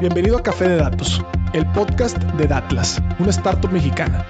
Bienvenido 0.00 0.38
a 0.38 0.42
Café 0.42 0.66
de 0.66 0.76
Datos, 0.76 1.22
el 1.52 1.70
podcast 1.72 2.16
de 2.16 2.46
Datlas, 2.46 3.02
una 3.18 3.28
startup 3.28 3.70
mexicana. 3.70 4.24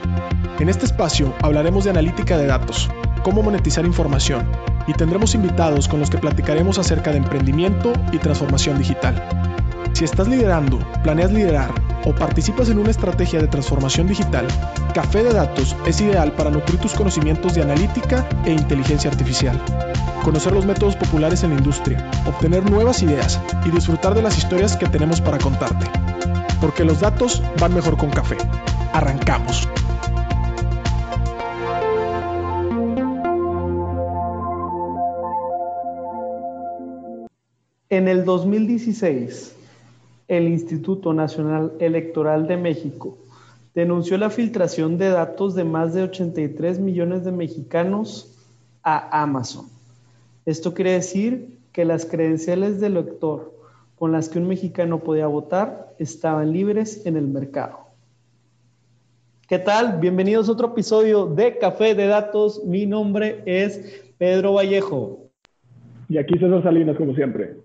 En 0.59 0.69
este 0.69 0.85
espacio 0.85 1.33
hablaremos 1.43 1.85
de 1.85 1.91
analítica 1.91 2.37
de 2.37 2.49
datos, 2.49 2.91
cómo 3.23 3.41
monetizar 3.41 3.87
información 3.87 4.51
y 4.89 4.95
tendremos 4.95 5.37
invitados 5.37 5.87
con 5.87 6.01
los 6.01 6.11
que 6.11 6.19
platicaremos 6.19 6.81
acerca 6.81 7.13
de 7.13 7.19
emprendimiento 7.19 7.93
y 8.11 8.19
transformación 8.19 8.79
digital. 8.79 9.15
Si 9.93 10.03
estás 10.03 10.27
liderando, 10.27 10.81
planeas 11.05 11.31
liderar 11.31 11.71
o 12.05 12.17
participas 12.17 12.69
en 12.69 12.81
una 12.81 12.91
estrategia 12.91 13.41
de 13.41 13.47
transformación 13.47 14.09
digital, 14.09 14.49
Café 14.93 15.23
de 15.23 15.33
Datos 15.33 15.77
es 15.87 16.01
ideal 16.01 16.33
para 16.33 16.51
nutrir 16.51 16.81
tus 16.81 16.95
conocimientos 16.95 17.55
de 17.55 17.63
analítica 17.63 18.29
e 18.45 18.51
inteligencia 18.51 19.09
artificial, 19.09 19.63
conocer 20.21 20.53
los 20.53 20.67
métodos 20.67 20.97
populares 20.97 21.43
en 21.43 21.51
la 21.51 21.57
industria, 21.57 22.11
obtener 22.27 22.69
nuevas 22.71 23.03
ideas 23.03 23.41
y 23.65 23.71
disfrutar 23.71 24.15
de 24.15 24.23
las 24.23 24.39
historias 24.39 24.77
que 24.77 24.87
tenemos 24.87 25.21
para 25.21 25.39
contarte. 25.39 25.87
Porque 26.61 26.85
los 26.85 27.01
datos 27.01 27.43
van 27.59 27.75
mejor 27.75 27.97
con 27.97 28.11
café. 28.11 28.37
Arrancamos. 28.93 29.69
En 37.89 38.07
el 38.07 38.25
2016, 38.25 39.57
el 40.29 40.47
Instituto 40.47 41.13
Nacional 41.13 41.73
Electoral 41.81 42.47
de 42.47 42.57
México 42.57 43.19
denunció 43.75 44.17
la 44.17 44.31
filtración 44.31 44.97
de 44.97 45.09
datos 45.09 45.55
de 45.55 45.65
más 45.65 45.93
de 45.95 46.05
83 46.05 46.79
millones 46.79 47.25
de 47.25 47.33
mexicanos 47.33 48.37
a 48.83 49.23
Amazon. 49.23 49.80
Esto 50.47 50.73
quiere 50.73 50.93
decir 50.93 51.59
que 51.73 51.85
las 51.85 52.07
credenciales 52.07 52.81
del 52.81 52.97
elector 52.97 53.55
con 53.97 54.11
las 54.13 54.31
que 54.31 54.39
un 54.39 54.49
mexicano 54.49 55.01
podía 55.01 55.27
votar 55.27 55.95
estaban 55.99 56.53
libres 56.53 57.05
en 57.05 57.19
el 57.19 57.27
mercado. 57.29 57.81
¿Qué 59.47 59.59
tal? 59.59 59.99
Bienvenidos 59.99 60.49
a 60.49 60.53
otro 60.53 60.69
episodio 60.69 61.27
de 61.27 61.59
Café 61.59 61.95
de 61.95 62.07
Datos. 62.07 62.65
Mi 62.65 62.87
nombre 62.87 63.43
es 63.45 64.03
Pedro 64.17 64.55
Vallejo. 64.55 65.27
Y 66.09 66.17
aquí 66.17 66.39
César 66.39 66.63
Salinas, 66.63 66.97
como 66.97 67.15
siempre. 67.15 67.57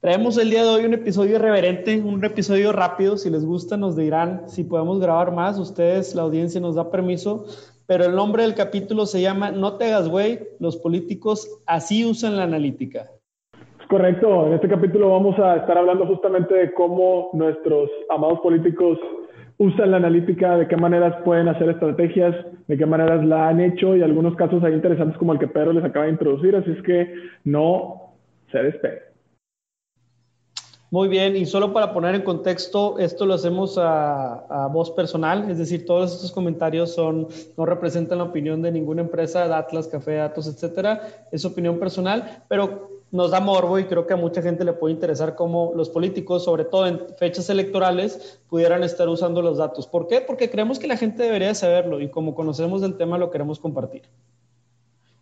Traemos 0.00 0.36
el 0.36 0.50
día 0.50 0.62
de 0.62 0.68
hoy 0.68 0.84
un 0.84 0.94
episodio 0.94 1.36
irreverente, 1.36 1.98
un 1.98 2.22
episodio 2.24 2.72
rápido. 2.72 3.16
Si 3.16 3.30
les 3.30 3.44
gusta, 3.44 3.76
nos 3.76 3.96
dirán 3.96 4.42
si 4.48 4.64
podemos 4.64 5.00
grabar 5.00 5.32
más. 5.32 5.58
Ustedes, 5.58 6.14
la 6.14 6.22
audiencia, 6.22 6.60
nos 6.60 6.74
da 6.74 6.90
permiso. 6.90 7.46
Pero 7.88 8.04
el 8.04 8.14
nombre 8.14 8.42
del 8.42 8.54
capítulo 8.54 9.06
se 9.06 9.22
llama 9.22 9.50
No 9.50 9.78
te 9.78 9.86
hagas 9.86 10.10
güey, 10.10 10.40
los 10.60 10.76
políticos 10.76 11.62
así 11.66 12.04
usan 12.04 12.36
la 12.36 12.42
analítica. 12.42 13.06
Es 13.80 13.86
correcto. 13.88 14.46
En 14.46 14.52
este 14.52 14.68
capítulo 14.68 15.08
vamos 15.08 15.38
a 15.38 15.56
estar 15.56 15.78
hablando 15.78 16.06
justamente 16.06 16.54
de 16.54 16.74
cómo 16.74 17.30
nuestros 17.32 17.88
amados 18.10 18.40
políticos 18.40 18.98
usan 19.56 19.92
la 19.92 19.96
analítica, 19.96 20.58
de 20.58 20.68
qué 20.68 20.76
maneras 20.76 21.14
pueden 21.24 21.48
hacer 21.48 21.70
estrategias, 21.70 22.36
de 22.66 22.76
qué 22.76 22.84
maneras 22.84 23.24
la 23.24 23.48
han 23.48 23.58
hecho 23.58 23.96
y 23.96 24.02
algunos 24.02 24.36
casos 24.36 24.62
ahí 24.62 24.74
interesantes 24.74 25.16
como 25.16 25.32
el 25.32 25.38
que 25.38 25.48
Pedro 25.48 25.72
les 25.72 25.82
acaba 25.82 26.04
de 26.04 26.12
introducir. 26.12 26.56
Así 26.56 26.70
es 26.70 26.82
que 26.82 27.10
no 27.44 28.12
se 28.52 28.64
despegue. 28.64 29.07
Muy 30.90 31.08
bien, 31.08 31.36
y 31.36 31.44
solo 31.44 31.74
para 31.74 31.92
poner 31.92 32.14
en 32.14 32.22
contexto, 32.22 32.98
esto 32.98 33.26
lo 33.26 33.34
hacemos 33.34 33.76
a, 33.76 34.68
voz 34.72 34.90
personal, 34.90 35.50
es 35.50 35.58
decir, 35.58 35.84
todos 35.84 36.14
estos 36.14 36.32
comentarios 36.32 36.94
son, 36.94 37.28
no 37.58 37.66
representan 37.66 38.16
la 38.18 38.24
opinión 38.24 38.62
de 38.62 38.72
ninguna 38.72 39.02
empresa, 39.02 39.46
de 39.46 39.54
Atlas, 39.54 39.86
Café, 39.86 40.14
Datos, 40.14 40.46
etcétera, 40.46 41.26
es 41.30 41.44
opinión 41.44 41.78
personal, 41.78 42.42
pero 42.48 43.02
nos 43.10 43.30
da 43.30 43.40
morbo 43.40 43.78
y 43.78 43.84
creo 43.84 44.06
que 44.06 44.14
a 44.14 44.16
mucha 44.16 44.40
gente 44.40 44.64
le 44.64 44.72
puede 44.72 44.94
interesar 44.94 45.34
cómo 45.34 45.72
los 45.76 45.90
políticos, 45.90 46.44
sobre 46.44 46.64
todo 46.64 46.86
en 46.86 47.00
fechas 47.18 47.50
electorales, 47.50 48.40
pudieran 48.48 48.82
estar 48.82 49.08
usando 49.10 49.42
los 49.42 49.58
datos. 49.58 49.86
¿Por 49.86 50.06
qué? 50.06 50.22
Porque 50.22 50.48
creemos 50.48 50.78
que 50.78 50.86
la 50.86 50.96
gente 50.96 51.22
debería 51.22 51.54
saberlo 51.54 52.00
y 52.00 52.08
como 52.08 52.34
conocemos 52.34 52.80
del 52.80 52.96
tema 52.96 53.18
lo 53.18 53.30
queremos 53.30 53.58
compartir. 53.58 54.02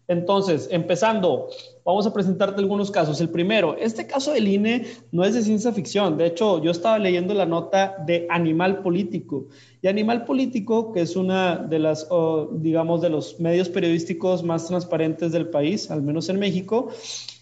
Entonces, 0.09 0.69
empezando, 0.71 1.49
vamos 1.85 2.07
a 2.07 2.13
presentarte 2.13 2.61
algunos 2.61 2.91
casos. 2.91 3.21
El 3.21 3.29
primero, 3.29 3.77
este 3.77 4.07
caso 4.07 4.33
del 4.33 4.47
INE 4.47 4.87
no 5.11 5.25
es 5.25 5.35
de 5.35 5.43
ciencia 5.43 5.73
ficción. 5.73 6.17
De 6.17 6.27
hecho, 6.27 6.63
yo 6.63 6.71
estaba 6.71 6.99
leyendo 6.99 7.35
la 7.35 7.47
nota 7.47 7.97
de 8.07 8.27
Animal 8.31 8.83
Político. 8.83 9.47
Y 9.83 9.89
Animal 9.89 10.25
Político, 10.25 10.93
que 10.93 11.01
es 11.01 11.17
una 11.17 11.57
de 11.57 11.81
las, 11.81 12.09
digamos, 12.53 13.03
de 13.03 13.11
los 13.11 13.41
medios 13.41 13.69
periodísticos 13.69 14.45
más 14.45 14.69
transparentes 14.69 15.33
del 15.33 15.49
país, 15.49 15.91
al 15.91 16.03
menos 16.03 16.29
en 16.29 16.39
México, 16.39 16.89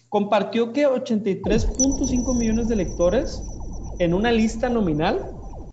compartió 0.09 0.73
que 0.73 0.87
83.5 0.87 2.35
millones 2.35 2.67
de 2.67 2.75
lectores 2.77 3.43
en 3.99 4.13
una 4.13 4.31
lista 4.31 4.69
nominal 4.69 5.19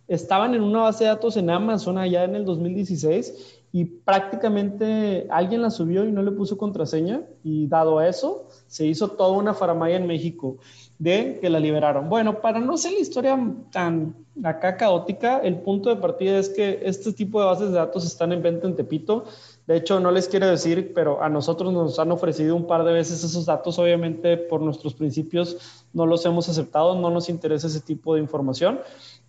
estaban 0.08 0.54
en 0.54 0.62
una 0.62 0.80
base 0.82 1.04
de 1.04 1.10
datos 1.10 1.36
en 1.36 1.48
Amazon 1.48 1.96
allá 1.96 2.24
en 2.24 2.36
el 2.36 2.44
2016 2.44 3.61
y 3.72 3.86
prácticamente 3.86 5.26
alguien 5.30 5.62
la 5.62 5.70
subió 5.70 6.04
y 6.04 6.12
no 6.12 6.22
le 6.22 6.30
puso 6.30 6.58
contraseña 6.58 7.22
y 7.42 7.66
dado 7.68 8.02
eso 8.02 8.46
se 8.66 8.86
hizo 8.86 9.08
toda 9.08 9.32
una 9.32 9.54
faramaya 9.54 9.96
en 9.96 10.06
México 10.06 10.58
de 10.98 11.38
que 11.40 11.48
la 11.48 11.58
liberaron. 11.58 12.10
Bueno, 12.10 12.42
para 12.42 12.60
no 12.60 12.76
ser 12.76 12.92
la 12.92 13.00
historia 13.00 13.38
tan 13.72 14.14
acá 14.44 14.76
caótica, 14.76 15.38
el 15.38 15.56
punto 15.56 15.90
de 15.90 15.96
partida 15.96 16.38
es 16.38 16.50
que 16.50 16.80
este 16.84 17.12
tipo 17.12 17.40
de 17.40 17.46
bases 17.46 17.70
de 17.70 17.78
datos 17.78 18.04
están 18.04 18.32
en 18.32 18.42
venta 18.42 18.66
en 18.66 18.76
Tepito. 18.76 19.24
De 19.66 19.76
hecho, 19.76 20.00
no 20.00 20.10
les 20.10 20.28
quiero 20.28 20.46
decir, 20.46 20.92
pero 20.94 21.22
a 21.22 21.28
nosotros 21.28 21.72
nos 21.72 21.98
han 21.98 22.12
ofrecido 22.12 22.54
un 22.54 22.66
par 22.66 22.84
de 22.84 22.92
veces 22.92 23.24
esos 23.24 23.46
datos. 23.46 23.78
Obviamente, 23.78 24.36
por 24.36 24.60
nuestros 24.60 24.94
principios, 24.94 25.84
no 25.92 26.06
los 26.06 26.24
hemos 26.26 26.48
aceptado, 26.48 26.94
no 26.94 27.10
nos 27.10 27.28
interesa 27.28 27.66
ese 27.66 27.80
tipo 27.80 28.14
de 28.14 28.20
información. 28.20 28.80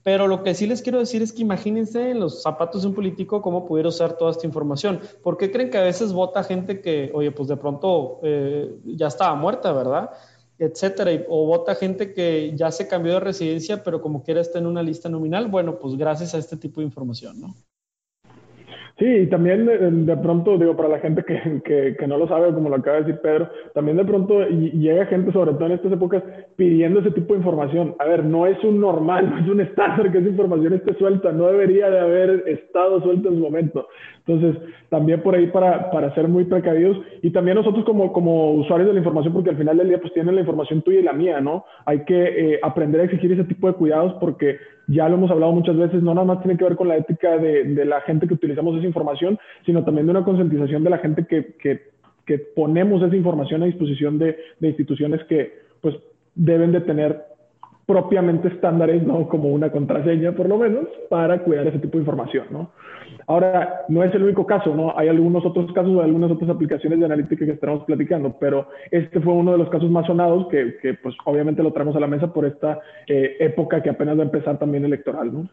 Pero 0.04 0.28
lo 0.28 0.44
que 0.44 0.54
sí 0.54 0.68
les 0.68 0.82
quiero 0.82 1.00
decir 1.00 1.22
es 1.22 1.32
que 1.32 1.42
imagínense 1.42 2.12
en 2.12 2.20
los 2.20 2.42
zapatos 2.42 2.82
de 2.82 2.90
un 2.90 2.94
político 2.94 3.42
cómo 3.42 3.66
pudiera 3.66 3.90
usar 3.90 4.18
toda 4.18 4.32
esta 4.32 4.46
información. 4.46 5.00
¿Por 5.24 5.38
qué 5.38 5.50
creen 5.50 5.70
que 5.70 5.78
a 5.78 5.84
veces 5.84 6.12
vota 6.12 6.44
gente 6.44 6.82
que, 6.82 7.10
oye, 7.14 7.32
pues 7.32 7.48
de 7.48 7.56
pronto 7.56 8.20
eh, 8.22 8.76
ya 8.86 9.08
estaba 9.08 9.34
muerta, 9.36 9.72
¿verdad? 9.72 10.10
Etcétera. 10.60 11.12
O 11.30 11.48
vota 11.48 11.76
gente 11.76 12.14
que 12.14 12.52
ya 12.56 12.72
se 12.72 12.88
cambió 12.88 13.14
de 13.14 13.22
residencia, 13.22 13.82
pero 13.82 14.02
como 14.02 14.24
quiera 14.24 14.42
está 14.42 14.60
en 14.60 14.68
una 14.68 14.84
lista 14.84 15.08
nominal. 15.08 15.48
Bueno, 15.48 15.80
pues 15.80 15.96
gracias 15.96 16.36
a 16.36 16.38
este 16.38 16.58
tipo 16.58 16.82
de 16.82 16.88
información, 16.88 17.40
¿no? 17.40 17.56
Sí, 19.04 19.10
y 19.10 19.28
también 19.28 19.66
de, 20.06 20.16
pronto, 20.16 20.58
digo, 20.58 20.78
para 20.78 20.88
la 20.88 21.00
gente 21.00 21.26
que, 21.26 21.62
que, 22.00 22.08
no 22.08 22.18
lo 22.18 22.26
sabe, 22.26 22.54
como 22.54 22.70
lo 22.70 22.78
acaba 22.78 23.02
de 23.02 23.04
decir 23.04 23.20
Pedro, 23.22 23.50
también 23.74 23.98
de 23.98 24.06
pronto 24.06 24.48
llega 24.48 25.08
gente, 25.08 25.34
sobre 25.34 25.52
todo 25.52 25.66
en 25.66 25.74
estas 25.74 25.92
épocas, 25.92 26.24
pidiendo 26.56 27.02
ese 27.02 27.12
tipo 27.12 27.34
de 27.34 27.40
información. 27.40 27.96
A 28.00 28.06
ver, 28.06 28.24
no 28.24 28.48
es 28.48 28.64
un 28.64 28.80
normal, 28.80 29.30
no 29.30 29.40
es 29.40 29.48
un 29.50 29.60
estándar 29.60 30.10
que 30.10 30.20
esa 30.20 30.30
información 30.30 30.72
esté 30.72 30.94
suelta, 30.94 31.34
no 31.34 31.48
debería 31.48 31.90
de 31.90 32.00
haber 32.00 32.44
estado 32.48 33.02
suelta 33.02 33.28
en 33.28 33.36
su 33.36 33.42
momento. 33.42 33.90
Entonces, 34.26 34.64
también 34.88 35.22
por 35.22 35.36
ahí 35.36 35.48
para, 35.48 35.92
para 35.92 36.16
ser 36.16 36.30
muy 36.30 36.46
precavidos 36.46 36.98
y 37.22 37.32
también 37.32 37.58
nosotros 37.58 37.84
como, 37.84 38.14
como 38.14 38.54
usuarios 38.54 38.88
de 38.88 38.94
la 38.94 39.00
información, 39.00 39.34
porque 39.34 39.50
al 39.50 39.58
final 39.58 39.80
del 39.80 39.90
día 39.90 40.00
pues 40.00 40.14
tienen 40.14 40.36
la 40.36 40.42
información 40.42 40.82
tuya 40.82 41.02
y 41.02 41.04
la 41.04 41.12
mía, 41.12 41.42
¿no? 41.42 41.66
Hay 41.86 42.06
que 42.06 42.54
eh, 42.54 42.60
aprender 42.64 43.02
a 43.02 43.04
exigir 43.04 43.34
ese 43.34 43.44
tipo 43.44 43.68
de 43.68 43.74
cuidados 43.74 44.14
porque 44.22 44.60
ya 44.88 45.08
lo 45.08 45.16
hemos 45.16 45.32
hablado 45.32 45.52
muchas 45.54 45.78
veces, 45.78 46.04
no 46.04 46.14
nada 46.14 46.26
más 46.26 46.42
tiene 46.42 46.58
que 46.58 46.64
ver 46.64 46.76
con 46.76 46.88
la 46.88 46.98
ética 46.98 47.38
de, 47.38 47.64
de 47.64 47.86
la 47.86 48.02
gente 48.02 48.28
que 48.28 48.34
utilizamos 48.34 48.78
esa 48.78 48.88
información, 48.88 49.40
sino 49.66 49.84
también 49.84 50.08
de 50.08 50.12
una 50.12 50.26
concientización 50.26 50.84
de 50.84 50.90
la 50.90 50.98
gente 50.98 51.26
que, 51.26 51.56
que, 51.62 51.82
que 52.26 52.38
ponemos 52.38 53.02
esa 53.02 53.16
información 53.16 53.64
a 53.64 53.66
disposición 53.66 54.20
de, 54.20 54.38
de 54.60 54.68
instituciones 54.68 55.24
que 55.26 55.54
pues 55.82 55.96
deben 56.36 56.72
de 56.72 56.82
tener 56.82 57.33
propiamente 57.86 58.48
estándares, 58.48 59.04
¿no? 59.04 59.28
Como 59.28 59.50
una 59.50 59.72
contraseña, 59.72 60.32
por 60.32 60.48
lo 60.48 60.58
menos, 60.58 60.88
para 61.10 61.40
cuidar 61.40 61.68
ese 61.68 61.80
tipo 61.80 61.98
de 61.98 62.04
información, 62.04 62.48
¿no? 62.50 62.72
Ahora, 63.28 63.82
no 63.90 64.04
es 64.04 64.14
el 64.16 64.24
único 64.24 64.46
caso, 64.46 64.76
¿no? 64.76 64.98
Hay 64.98 65.08
algunos 65.08 65.46
otros 65.46 65.72
casos, 65.74 66.02
algunas 66.02 66.32
otras 66.32 66.50
aplicaciones 66.50 67.00
de 67.00 67.06
analítica 67.06 67.46
que 67.46 67.52
estamos 67.52 67.84
platicando, 67.86 68.36
pero 68.40 68.68
este 68.92 69.20
fue 69.20 69.34
uno 69.34 69.52
de 69.52 69.58
los 69.58 69.70
casos 69.70 69.90
más 69.90 70.08
sonados 70.08 70.48
que, 70.48 70.78
que 70.82 70.94
pues, 70.96 71.16
obviamente 71.26 71.64
lo 71.64 71.74
traemos 71.74 71.96
a 71.96 72.00
la 72.00 72.08
mesa 72.08 72.34
por 72.34 72.46
esta 72.46 72.80
eh, 73.08 73.38
época 73.40 73.82
que 73.82 73.90
apenas 73.90 74.18
va 74.18 74.22
a 74.22 74.26
empezar 74.26 74.58
también 74.58 74.86
electoral, 74.86 75.34
¿no? 75.34 75.50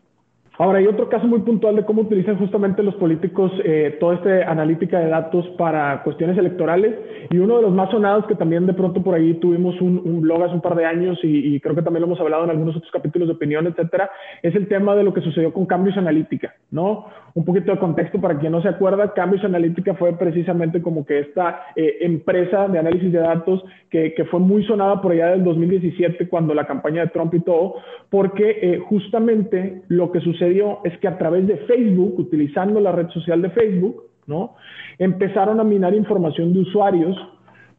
Ahora, 0.58 0.79
hay 0.79 0.87
otro 0.87 1.08
caso 1.08 1.26
muy 1.26 1.41
puntual 1.41 1.76
de 1.76 1.85
cómo 1.85 2.02
utilizan 2.02 2.37
justamente 2.37 2.82
los 2.82 2.94
políticos 2.97 3.50
eh, 3.64 3.97
toda 3.99 4.17
esta 4.17 4.50
analítica 4.50 4.99
de 4.99 5.08
datos 5.08 5.47
para 5.56 6.02
cuestiones 6.02 6.37
electorales 6.37 6.97
y 7.31 7.38
uno 7.38 7.56
de 7.56 7.62
los 7.62 7.73
más 7.73 7.91
sonados 7.91 8.26
que 8.26 8.35
también 8.35 8.67
de 8.67 8.75
pronto 8.75 9.02
por 9.02 9.14
ahí 9.14 9.35
tuvimos 9.35 9.81
un, 9.81 10.20
blog 10.20 10.43
hace 10.43 10.55
un 10.55 10.61
par 10.61 10.75
de 10.75 10.85
años 10.85 11.19
y, 11.23 11.58
creo 11.61 11.75
que 11.75 11.82
también 11.82 12.02
lo 12.02 12.08
hemos 12.08 12.20
hablado 12.20 12.44
en 12.44 12.50
algunos 12.50 12.76
otros 12.76 12.93
capítulos 12.93 13.29
de 13.29 13.35
opinión, 13.35 13.67
etcétera, 13.67 14.11
es 14.43 14.55
el 14.55 14.69
tema 14.69 14.94
de 14.94 15.05
lo 15.05 15.14
que 15.14 15.23
sucedió 15.23 15.52
con 15.52 15.64
Cambios 15.64 15.97
Analítica, 15.97 16.55
¿no? 16.70 17.06
Un 17.35 17.44
poquito 17.44 17.71
de 17.71 17.79
contexto 17.79 18.21
para 18.21 18.38
quien 18.38 18.53
no 18.53 18.61
se 18.61 18.69
acuerda, 18.69 19.12
Cambios 19.15 19.44
Analítica 19.44 19.94
fue 19.94 20.12
precisamente 20.19 20.82
como 20.82 21.06
que 21.06 21.21
esta 21.21 21.67
eh, 21.77 21.99
empresa 22.00 22.67
de 22.67 22.79
análisis 22.79 23.12
de 23.12 23.19
datos 23.19 23.62
que, 23.88 24.15
que, 24.15 24.25
fue 24.25 24.41
muy 24.41 24.65
sonada 24.65 25.00
por 25.00 25.12
allá 25.12 25.29
del 25.29 25.44
2017 25.44 26.29
cuando 26.29 26.55
la 26.55 26.67
campaña 26.67 27.03
de 27.03 27.11
Trump 27.11 27.32
y 27.35 27.41
todo, 27.41 27.77
porque 28.09 28.59
eh, 28.61 28.79
justamente 28.88 29.82
lo 29.88 30.11
que 30.11 30.21
sucedió 30.21 30.81
es 30.85 30.97
que 30.99 31.09
a 31.09 31.19
través 31.19 31.47
de 31.47 31.56
Facebook, 31.59 32.19
utilizando 32.19 32.81
la 32.81 32.93
red 32.93 33.09
social 33.11 33.41
de 33.43 33.50
Facebook, 33.50 34.05
¿no? 34.26 34.56
Empezaron 34.99 35.61
a 35.61 35.65
minar 35.65 35.94
información 35.94 36.53
de 36.53 36.61
usuarios. 36.61 37.17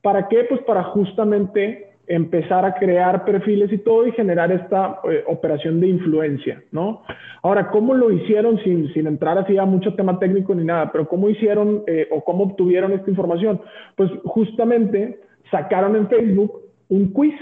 ¿Para 0.01 0.27
qué? 0.27 0.45
Pues 0.50 0.62
para 0.62 0.83
justamente 0.83 1.90
empezar 2.07 2.65
a 2.65 2.74
crear 2.75 3.24
perfiles 3.25 3.71
y 3.71 3.77
todo 3.77 4.06
y 4.06 4.12
generar 4.12 4.51
esta 4.51 5.00
eh, 5.09 5.24
operación 5.27 5.80
de 5.80 5.88
influencia, 5.88 6.62
¿no? 6.71 7.03
Ahora, 7.42 7.69
¿cómo 7.69 7.94
lo 7.94 8.12
hicieron 8.12 8.59
sin, 8.63 8.92
sin 8.94 9.07
entrar 9.07 9.38
así 9.38 9.57
a 9.57 9.65
mucho 9.65 9.94
tema 9.95 10.19
técnico 10.19 10.53
ni 10.53 10.63
nada? 10.63 10.92
Pero 10.92 11.07
¿cómo 11.07 11.30
hicieron 11.30 11.83
eh, 11.88 12.07
o 12.12 12.24
cómo 12.24 12.44
obtuvieron 12.44 12.92
esta 12.94 13.09
información? 13.09 13.62
Pues 13.95 14.12
justamente 14.25 15.19
sacaron 15.50 15.95
en 15.95 16.07
Facebook 16.07 16.62
un 16.89 17.13
quiz, 17.13 17.36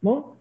¿no? 0.00 0.34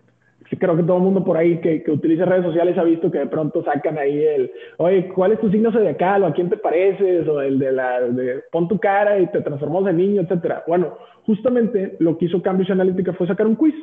creo 0.57 0.75
que 0.75 0.83
todo 0.83 0.97
el 0.97 1.03
mundo 1.03 1.23
por 1.23 1.37
ahí 1.37 1.59
que, 1.61 1.83
que, 1.83 1.91
utiliza 1.91 2.25
redes 2.25 2.45
sociales 2.45 2.77
ha 2.77 2.83
visto 2.83 3.11
que 3.11 3.19
de 3.19 3.27
pronto 3.27 3.63
sacan 3.63 3.97
ahí 3.97 4.23
el, 4.23 4.51
oye, 4.77 5.07
¿cuál 5.09 5.33
es 5.33 5.39
tu 5.39 5.49
signo 5.49 5.71
zodiacal? 5.71 6.23
¿O 6.23 6.27
a 6.27 6.33
quién 6.33 6.49
te 6.49 6.57
pareces? 6.57 7.27
O 7.27 7.41
el 7.41 7.59
de 7.59 7.71
la, 7.71 8.01
de, 8.01 8.43
pon 8.51 8.67
tu 8.67 8.79
cara 8.79 9.19
y 9.19 9.27
te 9.27 9.41
transformamos 9.41 9.89
en 9.89 9.97
niño, 9.97 10.21
etcétera. 10.21 10.63
Bueno, 10.67 10.97
justamente 11.25 11.95
lo 11.99 12.17
que 12.17 12.25
hizo 12.25 12.41
Cambridge 12.41 12.71
Analytica 12.71 13.13
fue 13.13 13.27
sacar 13.27 13.47
un 13.47 13.55
quiz, 13.55 13.75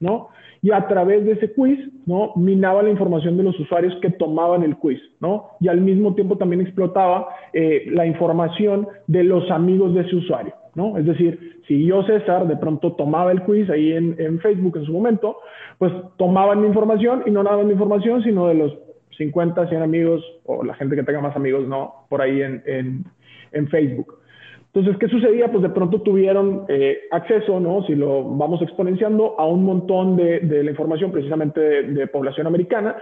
¿no? 0.00 0.28
Y 0.60 0.72
a 0.72 0.88
través 0.88 1.24
de 1.24 1.32
ese 1.32 1.52
quiz, 1.52 1.78
¿no? 2.06 2.32
Minaba 2.34 2.82
la 2.82 2.90
información 2.90 3.36
de 3.36 3.44
los 3.44 3.58
usuarios 3.60 3.94
que 4.02 4.10
tomaban 4.10 4.64
el 4.64 4.76
quiz, 4.76 5.00
¿no? 5.20 5.50
Y 5.60 5.68
al 5.68 5.80
mismo 5.80 6.14
tiempo 6.14 6.36
también 6.36 6.60
explotaba 6.60 7.28
eh, 7.52 7.86
la 7.92 8.06
información 8.06 8.88
de 9.06 9.22
los 9.22 9.48
amigos 9.50 9.94
de 9.94 10.00
ese 10.00 10.16
usuario, 10.16 10.54
¿no? 10.74 10.98
Es 10.98 11.06
decir, 11.06 11.60
si 11.68 11.84
yo, 11.86 12.02
César, 12.04 12.48
de 12.48 12.56
pronto 12.56 12.92
tomaba 12.94 13.30
el 13.30 13.42
quiz 13.42 13.70
ahí 13.70 13.92
en, 13.92 14.40
Facebook 14.40 14.78
en 14.78 14.84
su 14.84 14.92
momento, 14.92 15.38
pues 15.78 15.92
tomaban 16.16 16.60
mi 16.60 16.66
información 16.66 17.22
y 17.26 17.30
no 17.30 17.42
nada 17.42 17.62
mi 17.62 17.72
información, 17.72 18.22
sino 18.24 18.48
de 18.48 18.54
los 18.54 18.76
50, 19.16 19.68
100 19.68 19.82
amigos 19.82 20.24
o 20.44 20.64
la 20.64 20.74
gente 20.74 20.96
que 20.96 21.02
tenga 21.02 21.20
más 21.20 21.36
amigos, 21.36 21.68
¿no? 21.68 22.06
Por 22.08 22.22
ahí 22.22 22.42
en 22.42 23.68
Facebook. 23.68 24.18
Entonces, 24.72 24.98
¿qué 24.98 25.08
sucedía? 25.08 25.50
Pues 25.50 25.62
de 25.62 25.70
pronto 25.70 26.02
tuvieron 26.02 26.64
eh, 26.68 26.98
acceso, 27.10 27.58
¿no? 27.58 27.82
Si 27.84 27.94
lo 27.94 28.22
vamos 28.22 28.60
exponenciando, 28.60 29.34
a 29.38 29.46
un 29.46 29.64
montón 29.64 30.16
de, 30.16 30.40
la 30.62 30.70
información 30.70 31.10
precisamente 31.10 31.60
de, 31.60 32.06
población 32.06 32.46
americana. 32.46 32.96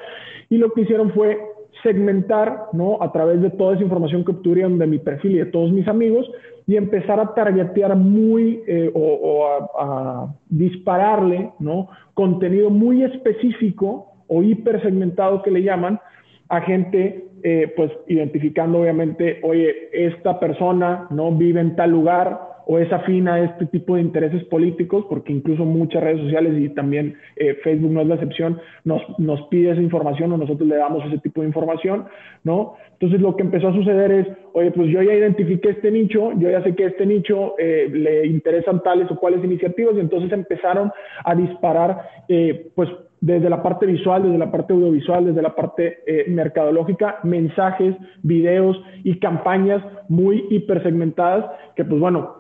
Y 0.48 0.58
lo 0.58 0.72
que 0.72 0.82
hicieron 0.82 1.10
fue 1.12 1.40
segmentar, 1.82 2.66
¿no? 2.72 2.98
A 3.02 3.10
través 3.10 3.42
de 3.42 3.50
toda 3.50 3.74
esa 3.74 3.82
información 3.82 4.24
que 4.24 4.30
obtuvieron 4.30 4.78
de 4.78 4.86
mi 4.86 4.98
perfil 4.98 5.32
y 5.32 5.38
de 5.38 5.46
todos 5.46 5.72
mis 5.72 5.88
amigos 5.88 6.30
y 6.68 6.76
empezar 6.76 7.18
a 7.18 7.34
targetear 7.34 7.96
muy 7.96 8.62
eh, 8.66 8.90
o, 8.94 9.00
o 9.00 9.46
a, 9.46 9.68
a, 9.78 10.34
dispararle, 10.48 11.50
¿no? 11.58 11.88
Contenido 12.14 12.70
muy 12.70 13.02
específico 13.02 14.12
o 14.28 14.42
hipersegmentado 14.42 15.42
que 15.42 15.50
le 15.50 15.62
llaman 15.62 16.00
a 16.48 16.60
gente 16.60 17.26
eh, 17.42 17.72
pues 17.76 17.90
identificando 18.08 18.80
obviamente, 18.80 19.40
oye, 19.42 19.88
esta 19.92 20.40
persona 20.40 21.06
no 21.10 21.32
vive 21.32 21.60
en 21.60 21.76
tal 21.76 21.90
lugar 21.90 22.56
o 22.68 22.78
es 22.80 22.92
afín 22.92 23.28
a 23.28 23.38
este 23.38 23.66
tipo 23.66 23.94
de 23.94 24.00
intereses 24.00 24.42
políticos, 24.44 25.06
porque 25.08 25.32
incluso 25.32 25.64
muchas 25.64 26.02
redes 26.02 26.20
sociales 26.20 26.52
y 26.60 26.68
también 26.70 27.16
eh, 27.36 27.54
Facebook 27.62 27.92
no 27.92 28.00
es 28.00 28.08
la 28.08 28.16
excepción, 28.16 28.60
nos, 28.82 29.02
nos 29.18 29.40
pide 29.42 29.70
esa 29.70 29.80
información 29.80 30.32
o 30.32 30.36
nosotros 30.36 30.68
le 30.68 30.76
damos 30.76 31.04
ese 31.06 31.18
tipo 31.18 31.42
de 31.42 31.46
información, 31.46 32.06
¿no? 32.42 32.74
Entonces 32.94 33.20
lo 33.20 33.36
que 33.36 33.44
empezó 33.44 33.68
a 33.68 33.72
suceder 33.72 34.10
es, 34.10 34.26
oye, 34.52 34.72
pues 34.72 34.90
yo 34.90 35.00
ya 35.00 35.14
identifiqué 35.14 35.70
este 35.70 35.92
nicho, 35.92 36.32
yo 36.38 36.50
ya 36.50 36.62
sé 36.64 36.74
que 36.74 36.86
este 36.86 37.06
nicho 37.06 37.54
eh, 37.56 37.88
le 37.92 38.26
interesan 38.26 38.82
tales 38.82 39.08
o 39.12 39.16
cuales 39.16 39.44
iniciativas 39.44 39.94
y 39.96 40.00
entonces 40.00 40.32
empezaron 40.32 40.90
a 41.24 41.34
disparar, 41.36 42.00
eh, 42.28 42.68
pues 42.74 42.88
desde 43.20 43.48
la 43.48 43.62
parte 43.62 43.86
visual, 43.86 44.22
desde 44.22 44.38
la 44.38 44.50
parte 44.50 44.72
audiovisual, 44.72 45.26
desde 45.26 45.42
la 45.42 45.54
parte 45.54 45.98
eh, 46.06 46.24
mercadológica, 46.28 47.18
mensajes, 47.26 47.94
videos 48.22 48.76
y 49.04 49.18
campañas 49.18 49.82
muy 50.08 50.44
hipersegmentadas 50.50 51.44
que 51.74 51.84
pues 51.84 52.00
bueno, 52.00 52.35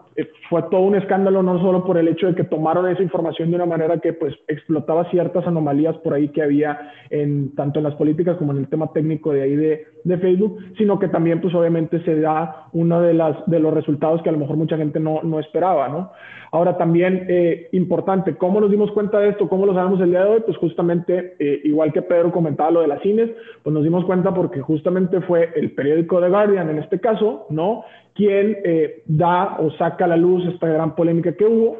fue 0.48 0.62
todo 0.70 0.80
un 0.80 0.94
escándalo 0.94 1.42
no 1.42 1.60
solo 1.60 1.84
por 1.84 1.98
el 1.98 2.08
hecho 2.08 2.26
de 2.26 2.34
que 2.34 2.44
tomaron 2.44 2.88
esa 2.88 3.02
información 3.02 3.50
de 3.50 3.56
una 3.56 3.66
manera 3.66 3.98
que 3.98 4.12
pues 4.12 4.34
explotaba 4.48 5.10
ciertas 5.10 5.46
anomalías 5.46 5.96
por 5.98 6.14
ahí 6.14 6.28
que 6.28 6.42
había 6.42 6.92
en 7.10 7.54
tanto 7.54 7.80
en 7.80 7.84
las 7.84 7.94
políticas 7.94 8.36
como 8.36 8.52
en 8.52 8.58
el 8.58 8.68
tema 8.68 8.92
técnico 8.92 9.32
de 9.32 9.42
ahí 9.42 9.56
de, 9.56 9.86
de 10.04 10.18
Facebook, 10.18 10.58
sino 10.78 10.98
que 10.98 11.08
también 11.08 11.40
pues 11.40 11.54
obviamente 11.54 12.02
se 12.04 12.20
da 12.20 12.68
uno 12.72 13.00
de, 13.00 13.14
las, 13.14 13.36
de 13.46 13.58
los 13.58 13.74
resultados 13.74 14.22
que 14.22 14.28
a 14.28 14.32
lo 14.32 14.38
mejor 14.38 14.56
mucha 14.56 14.76
gente 14.76 15.00
no, 15.00 15.20
no 15.22 15.40
esperaba, 15.40 15.88
¿no? 15.88 16.12
Ahora 16.52 16.78
también 16.78 17.26
eh, 17.28 17.68
importante, 17.72 18.36
¿cómo 18.36 18.60
nos 18.60 18.70
dimos 18.70 18.90
cuenta 18.92 19.18
de 19.18 19.30
esto? 19.30 19.48
¿Cómo 19.48 19.66
lo 19.66 19.74
sabemos 19.74 20.00
el 20.00 20.10
día 20.10 20.24
de 20.24 20.30
hoy? 20.30 20.42
Pues 20.46 20.56
justamente, 20.58 21.34
eh, 21.38 21.60
igual 21.64 21.92
que 21.92 22.02
Pedro 22.02 22.32
comentaba 22.32 22.70
lo 22.70 22.80
de 22.80 22.88
las 22.88 23.02
cines, 23.02 23.30
pues 23.62 23.74
nos 23.74 23.84
dimos 23.84 24.04
cuenta 24.04 24.32
porque 24.32 24.60
justamente 24.60 25.20
fue 25.22 25.50
el 25.56 25.72
periódico 25.72 26.20
The 26.20 26.28
Guardian 26.28 26.70
en 26.70 26.78
este 26.78 27.00
caso, 27.00 27.46
¿no? 27.50 27.84
Quien 28.16 28.56
eh, 28.64 29.02
da 29.06 29.58
o 29.60 29.70
saca 29.72 30.06
a 30.06 30.08
la 30.08 30.16
luz 30.16 30.44
esta 30.46 30.66
gran 30.66 30.94
polémica 30.94 31.34
que 31.34 31.44
hubo 31.44 31.76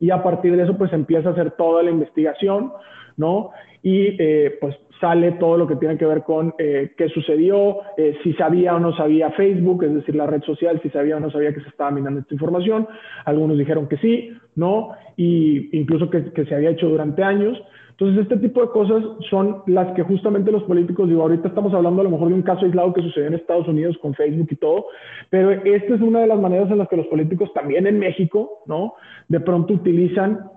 y 0.00 0.10
a 0.10 0.22
partir 0.22 0.56
de 0.56 0.64
eso 0.64 0.76
pues 0.76 0.92
empieza 0.92 1.28
a 1.28 1.32
hacer 1.32 1.52
toda 1.52 1.82
la 1.82 1.90
investigación, 1.90 2.72
¿no? 3.16 3.50
Y 3.82 4.16
eh, 4.18 4.58
pues 4.60 4.76
sale 5.00 5.32
todo 5.32 5.56
lo 5.56 5.66
que 5.66 5.76
tiene 5.76 5.98
que 5.98 6.06
ver 6.06 6.22
con 6.22 6.54
eh, 6.58 6.92
qué 6.96 7.08
sucedió, 7.08 7.78
eh, 7.96 8.16
si 8.22 8.32
sabía 8.34 8.74
o 8.76 8.80
no 8.80 8.96
sabía 8.96 9.30
Facebook, 9.32 9.82
es 9.82 9.94
decir, 9.94 10.14
la 10.14 10.26
red 10.26 10.42
social, 10.42 10.80
si 10.82 10.90
sabía 10.90 11.16
o 11.16 11.20
no 11.20 11.30
sabía 11.30 11.52
que 11.52 11.60
se 11.60 11.68
estaba 11.68 11.90
minando 11.90 12.20
esta 12.20 12.34
información. 12.34 12.88
Algunos 13.24 13.58
dijeron 13.58 13.88
que 13.88 13.96
sí, 13.98 14.30
no, 14.54 14.90
y 15.16 15.76
incluso 15.76 16.08
que, 16.08 16.32
que 16.32 16.46
se 16.46 16.54
había 16.54 16.70
hecho 16.70 16.88
durante 16.88 17.22
años. 17.22 17.60
Entonces, 17.92 18.22
este 18.22 18.38
tipo 18.38 18.62
de 18.62 18.68
cosas 18.68 19.04
son 19.28 19.62
las 19.66 19.92
que 19.94 20.02
justamente 20.02 20.50
los 20.50 20.62
políticos, 20.64 21.08
digo, 21.08 21.22
ahorita 21.22 21.48
estamos 21.48 21.72
hablando 21.74 22.00
a 22.00 22.04
lo 22.04 22.10
mejor 22.10 22.28
de 22.28 22.34
un 22.34 22.42
caso 22.42 22.64
aislado 22.64 22.92
que 22.92 23.02
sucedió 23.02 23.28
en 23.28 23.34
Estados 23.34 23.68
Unidos 23.68 23.96
con 24.00 24.14
Facebook 24.14 24.48
y 24.50 24.56
todo, 24.56 24.86
pero 25.30 25.50
esta 25.50 25.94
es 25.94 26.00
una 26.00 26.20
de 26.20 26.26
las 26.26 26.40
maneras 26.40 26.70
en 26.70 26.78
las 26.78 26.88
que 26.88 26.96
los 26.96 27.06
políticos 27.06 27.50
también 27.54 27.86
en 27.86 27.98
México, 27.98 28.62
¿no? 28.66 28.94
De 29.28 29.40
pronto 29.40 29.74
utilizan 29.74 30.50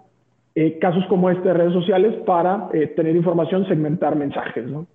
eh, 0.56 0.80
casos 0.80 1.06
como 1.08 1.30
este 1.30 1.50
de 1.50 1.54
redes 1.54 1.74
sociales 1.74 2.16
para 2.26 2.70
eh, 2.74 2.88
tener 2.88 3.16
información, 3.16 3.68
segmentar 3.68 4.16
mensajes, 4.16 4.66
¿no? 4.66 4.88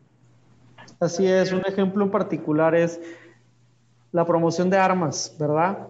Así 0.99 1.27
es, 1.27 1.53
un 1.53 1.63
ejemplo 1.67 2.03
en 2.03 2.11
particular 2.11 2.75
es 2.75 3.01
la 4.13 4.25
promoción 4.25 4.71
de 4.71 4.79
armas, 4.79 5.37
¿verdad? 5.39 5.87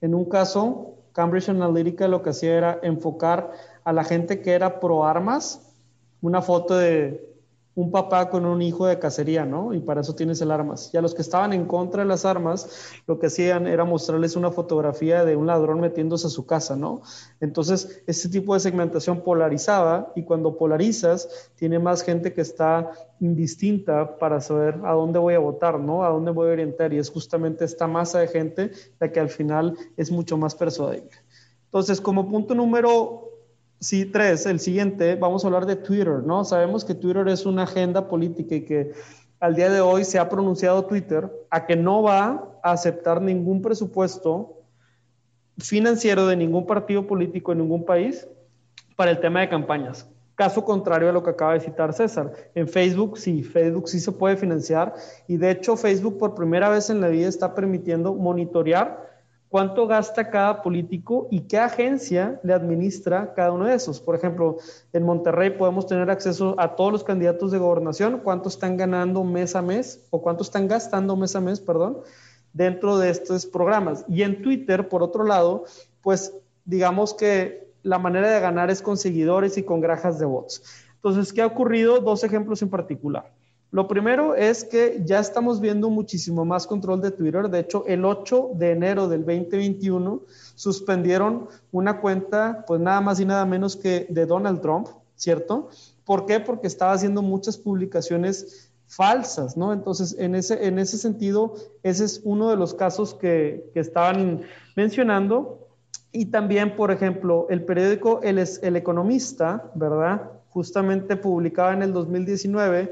En 0.00 0.14
un 0.14 0.24
caso, 0.24 0.94
Cambridge 1.12 1.50
Analytica 1.50 2.08
lo 2.08 2.22
que 2.22 2.30
hacía 2.30 2.56
era 2.56 2.78
enfocar 2.82 3.50
a 3.84 3.92
la 3.92 4.04
gente 4.04 4.40
que 4.40 4.52
era 4.52 4.80
pro 4.80 5.04
armas, 5.04 5.60
una 6.20 6.42
foto 6.42 6.76
de 6.76 7.30
un 7.80 7.90
papá 7.90 8.28
con 8.28 8.44
un 8.44 8.60
hijo 8.62 8.86
de 8.86 8.98
cacería, 8.98 9.46
¿no? 9.46 9.72
Y 9.72 9.80
para 9.80 10.00
eso 10.00 10.14
tienes 10.14 10.40
el 10.42 10.50
armas. 10.50 10.90
Y 10.92 10.96
a 10.96 11.02
los 11.02 11.14
que 11.14 11.22
estaban 11.22 11.52
en 11.52 11.66
contra 11.66 12.02
de 12.02 12.08
las 12.08 12.24
armas, 12.24 12.92
lo 13.06 13.18
que 13.18 13.28
hacían 13.28 13.66
era 13.66 13.84
mostrarles 13.84 14.36
una 14.36 14.50
fotografía 14.50 15.24
de 15.24 15.36
un 15.36 15.46
ladrón 15.46 15.80
metiéndose 15.80 16.26
a 16.26 16.30
su 16.30 16.46
casa, 16.46 16.76
¿no? 16.76 17.00
Entonces, 17.40 18.02
ese 18.06 18.28
tipo 18.28 18.54
de 18.54 18.60
segmentación 18.60 19.22
polarizaba 19.22 20.12
y 20.16 20.24
cuando 20.24 20.56
polarizas, 20.56 21.50
tiene 21.54 21.78
más 21.78 22.02
gente 22.02 22.34
que 22.34 22.40
está 22.40 22.90
indistinta 23.20 24.18
para 24.18 24.40
saber 24.40 24.80
a 24.84 24.92
dónde 24.92 25.18
voy 25.18 25.34
a 25.34 25.38
votar, 25.38 25.78
¿no? 25.78 26.04
A 26.04 26.08
dónde 26.08 26.32
voy 26.32 26.50
a 26.50 26.52
orientar. 26.52 26.92
Y 26.92 26.98
es 26.98 27.08
justamente 27.08 27.64
esta 27.64 27.86
masa 27.86 28.18
de 28.18 28.28
gente 28.28 28.72
la 28.98 29.12
que 29.12 29.20
al 29.20 29.30
final 29.30 29.76
es 29.96 30.10
mucho 30.10 30.36
más 30.36 30.54
persuadible. 30.56 31.10
Entonces, 31.66 32.00
como 32.00 32.28
punto 32.28 32.54
número 32.54 33.29
Sí, 33.80 34.04
tres. 34.04 34.44
El 34.44 34.60
siguiente, 34.60 35.16
vamos 35.16 35.42
a 35.42 35.46
hablar 35.46 35.64
de 35.64 35.74
Twitter, 35.74 36.22
¿no? 36.22 36.44
Sabemos 36.44 36.84
que 36.84 36.94
Twitter 36.94 37.26
es 37.28 37.46
una 37.46 37.62
agenda 37.62 38.08
política 38.08 38.54
y 38.54 38.64
que 38.66 38.92
al 39.40 39.54
día 39.54 39.70
de 39.70 39.80
hoy 39.80 40.04
se 40.04 40.18
ha 40.18 40.28
pronunciado 40.28 40.84
Twitter 40.84 41.32
a 41.48 41.64
que 41.64 41.76
no 41.76 42.02
va 42.02 42.58
a 42.62 42.72
aceptar 42.72 43.22
ningún 43.22 43.62
presupuesto 43.62 44.58
financiero 45.56 46.26
de 46.26 46.36
ningún 46.36 46.66
partido 46.66 47.06
político 47.06 47.52
en 47.52 47.58
ningún 47.58 47.86
país 47.86 48.28
para 48.96 49.12
el 49.12 49.20
tema 49.20 49.40
de 49.40 49.48
campañas. 49.48 50.06
Caso 50.34 50.62
contrario 50.62 51.08
a 51.08 51.12
lo 51.12 51.22
que 51.22 51.30
acaba 51.30 51.54
de 51.54 51.60
citar 51.60 51.94
César. 51.94 52.32
En 52.54 52.68
Facebook 52.68 53.16
sí, 53.16 53.42
Facebook 53.42 53.88
sí 53.88 53.98
se 53.98 54.12
puede 54.12 54.36
financiar 54.36 54.92
y 55.26 55.38
de 55.38 55.52
hecho 55.52 55.78
Facebook 55.78 56.18
por 56.18 56.34
primera 56.34 56.68
vez 56.68 56.90
en 56.90 57.00
la 57.00 57.08
vida 57.08 57.28
está 57.28 57.54
permitiendo 57.54 58.12
monitorear 58.12 59.09
cuánto 59.50 59.88
gasta 59.88 60.30
cada 60.30 60.62
político 60.62 61.26
y 61.30 61.40
qué 61.40 61.58
agencia 61.58 62.40
le 62.44 62.54
administra 62.54 63.34
cada 63.34 63.52
uno 63.52 63.66
de 63.66 63.74
esos. 63.74 64.00
Por 64.00 64.14
ejemplo, 64.14 64.56
en 64.92 65.02
Monterrey 65.02 65.50
podemos 65.50 65.86
tener 65.86 66.08
acceso 66.08 66.54
a 66.56 66.76
todos 66.76 66.92
los 66.92 67.04
candidatos 67.04 67.50
de 67.50 67.58
gobernación, 67.58 68.20
cuánto 68.22 68.48
están 68.48 68.76
ganando 68.76 69.24
mes 69.24 69.56
a 69.56 69.60
mes 69.60 70.06
o 70.10 70.22
cuánto 70.22 70.44
están 70.44 70.68
gastando 70.68 71.16
mes 71.16 71.34
a 71.34 71.40
mes, 71.40 71.60
perdón, 71.60 71.98
dentro 72.52 72.96
de 72.96 73.10
estos 73.10 73.44
programas. 73.44 74.04
Y 74.08 74.22
en 74.22 74.40
Twitter, 74.40 74.88
por 74.88 75.02
otro 75.02 75.24
lado, 75.24 75.64
pues 76.00 76.32
digamos 76.64 77.12
que 77.12 77.68
la 77.82 77.98
manera 77.98 78.30
de 78.30 78.40
ganar 78.40 78.70
es 78.70 78.80
con 78.80 78.96
seguidores 78.96 79.58
y 79.58 79.64
con 79.64 79.80
grajas 79.80 80.20
de 80.20 80.26
bots. 80.26 80.62
Entonces, 80.94 81.32
¿qué 81.32 81.42
ha 81.42 81.46
ocurrido? 81.46 81.98
Dos 81.98 82.22
ejemplos 82.22 82.62
en 82.62 82.70
particular. 82.70 83.32
Lo 83.72 83.86
primero 83.86 84.34
es 84.34 84.64
que 84.64 85.00
ya 85.04 85.20
estamos 85.20 85.60
viendo 85.60 85.90
muchísimo 85.90 86.44
más 86.44 86.66
control 86.66 87.00
de 87.00 87.12
Twitter. 87.12 87.48
De 87.48 87.60
hecho, 87.60 87.84
el 87.86 88.04
8 88.04 88.50
de 88.54 88.72
enero 88.72 89.08
del 89.08 89.24
2021 89.24 90.22
suspendieron 90.56 91.46
una 91.70 92.00
cuenta, 92.00 92.64
pues 92.66 92.80
nada 92.80 93.00
más 93.00 93.20
y 93.20 93.24
nada 93.24 93.46
menos 93.46 93.76
que 93.76 94.06
de 94.10 94.26
Donald 94.26 94.60
Trump, 94.60 94.88
¿cierto? 95.14 95.70
¿Por 96.04 96.26
qué? 96.26 96.40
Porque 96.40 96.66
estaba 96.66 96.92
haciendo 96.92 97.22
muchas 97.22 97.56
publicaciones 97.56 98.72
falsas, 98.88 99.56
¿no? 99.56 99.72
Entonces, 99.72 100.16
en 100.18 100.34
ese, 100.34 100.66
en 100.66 100.80
ese 100.80 100.98
sentido, 100.98 101.54
ese 101.84 102.06
es 102.06 102.22
uno 102.24 102.50
de 102.50 102.56
los 102.56 102.74
casos 102.74 103.14
que, 103.14 103.70
que 103.72 103.78
estaban 103.78 104.42
mencionando. 104.74 105.68
Y 106.10 106.26
también, 106.26 106.74
por 106.74 106.90
ejemplo, 106.90 107.46
el 107.50 107.64
periódico 107.64 108.20
El, 108.24 108.38
el 108.38 108.74
Economista, 108.74 109.70
¿verdad? 109.76 110.28
Justamente 110.48 111.14
publicaba 111.14 111.72
en 111.72 111.82
el 111.82 111.92
2019 111.92 112.90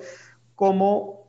cómo 0.59 1.29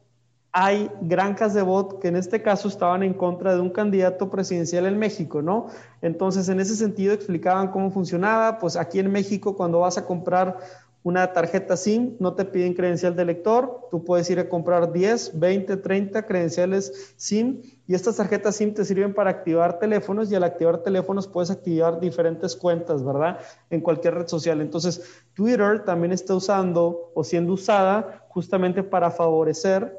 hay 0.52 0.90
granjas 1.02 1.54
de 1.54 1.62
bot 1.62 2.00
que 2.00 2.08
en 2.08 2.16
este 2.16 2.42
caso 2.42 2.68
estaban 2.68 3.04
en 3.04 3.14
contra 3.14 3.54
de 3.54 3.62
un 3.62 3.70
candidato 3.70 4.32
presidencial 4.32 4.88
en 4.88 4.98
México, 4.98 5.44
¿no? 5.44 5.68
Entonces, 6.02 6.50
en 6.50 6.60
ese 6.60 6.76
sentido 6.76 7.14
explicaban 7.14 7.68
cómo 7.68 7.92
funcionaba, 7.92 8.58
pues 8.58 8.76
aquí 8.76 8.98
en 8.98 9.12
México 9.12 9.56
cuando 9.56 9.82
vas 9.82 10.00
a 10.00 10.06
comprar 10.08 10.58
una 11.04 11.32
tarjeta 11.32 11.78
SIM, 11.78 12.16
no 12.20 12.34
te 12.34 12.44
piden 12.44 12.74
credencial 12.74 13.16
de 13.16 13.24
lector, 13.24 13.88
tú 13.92 14.04
puedes 14.04 14.28
ir 14.32 14.40
a 14.40 14.50
comprar 14.50 14.92
10, 14.92 15.40
20, 15.40 15.78
30 15.78 16.26
credenciales 16.26 17.14
SIM 17.16 17.62
y 17.88 17.94
estas 17.94 18.18
tarjetas 18.18 18.56
SIM 18.56 18.74
te 18.74 18.84
sirven 18.84 19.14
para 19.14 19.30
activar 19.30 19.78
teléfonos 19.78 20.32
y 20.32 20.36
al 20.36 20.44
activar 20.44 20.80
teléfonos 20.80 21.28
puedes 21.28 21.52
activar 21.52 22.00
diferentes 22.00 22.56
cuentas, 22.56 23.06
¿verdad? 23.06 23.40
En 23.70 23.82
cualquier 23.82 24.16
red 24.16 24.28
social. 24.28 24.60
Entonces, 24.60 25.02
Twitter 25.34 25.86
también 25.86 26.12
está 26.12 26.36
usando 26.36 27.12
o 27.14 27.24
siendo 27.24 27.54
usada 27.54 28.19
justamente 28.30 28.82
para 28.84 29.12
favorecer 29.12 29.94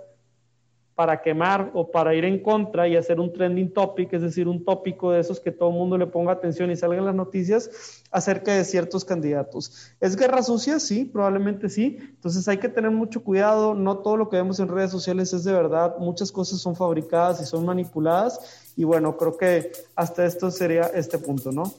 para 1.01 1.23
quemar 1.23 1.71
o 1.73 1.91
para 1.91 2.15
ir 2.15 2.27
en 2.27 2.43
contra 2.43 2.87
y 2.87 2.95
hacer 2.95 3.21
un 3.21 3.33
trending 3.33 3.73
topic, 3.73 4.13
es 4.13 4.21
decir, 4.21 4.47
un 4.47 4.63
tópico 4.63 5.13
de 5.13 5.21
esos 5.21 5.41
que 5.41 5.51
todo 5.51 5.71
el 5.71 5.75
mundo 5.77 5.97
le 5.97 6.07
ponga 6.07 6.33
atención 6.33 6.71
y 6.71 6.77
salga 6.77 6.99
en 6.99 7.07
las 7.07 7.15
noticias 7.15 8.03
acerca 8.11 8.53
de 8.53 8.67
ciertos 8.67 9.03
candidatos. 9.07 9.95
¿Es 9.99 10.15
guerra 10.15 10.43
sucia? 10.43 10.79
Sí, 10.79 11.07
probablemente 11.07 11.71
sí. 11.71 11.97
Entonces 11.99 12.47
hay 12.49 12.59
que 12.59 12.69
tener 12.69 12.91
mucho 12.91 13.25
cuidado. 13.25 13.75
No 13.75 13.97
todo 14.01 14.19
lo 14.19 14.29
que 14.29 14.37
vemos 14.37 14.61
en 14.61 14.69
redes 14.69 14.91
sociales 14.91 15.33
es 15.33 15.43
de 15.45 15.55
verdad. 15.55 15.97
Muchas 15.99 16.31
cosas 16.31 16.61
son 16.61 16.77
fabricadas 16.77 17.41
y 17.41 17.47
son 17.47 17.65
manipuladas. 17.65 18.75
Y 18.77 18.85
bueno, 18.85 19.17
creo 19.17 19.39
que 19.39 19.73
hasta 19.97 20.27
esto 20.27 20.51
sería 20.51 20.83
este 20.83 21.17
punto, 21.17 21.51
¿no? 21.51 21.73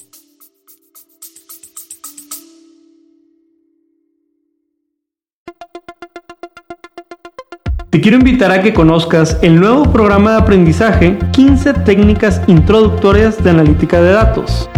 Te 7.91 7.99
quiero 7.99 8.15
invitar 8.15 8.51
a 8.51 8.61
que 8.61 8.73
conozcas 8.73 9.37
el 9.41 9.59
nuevo 9.59 9.83
programa 9.83 10.31
de 10.31 10.37
aprendizaje 10.37 11.19
15 11.33 11.73
técnicas 11.73 12.41
introductorias 12.47 13.43
de 13.43 13.49
analítica 13.49 14.01
de 14.01 14.13
datos. 14.13 14.69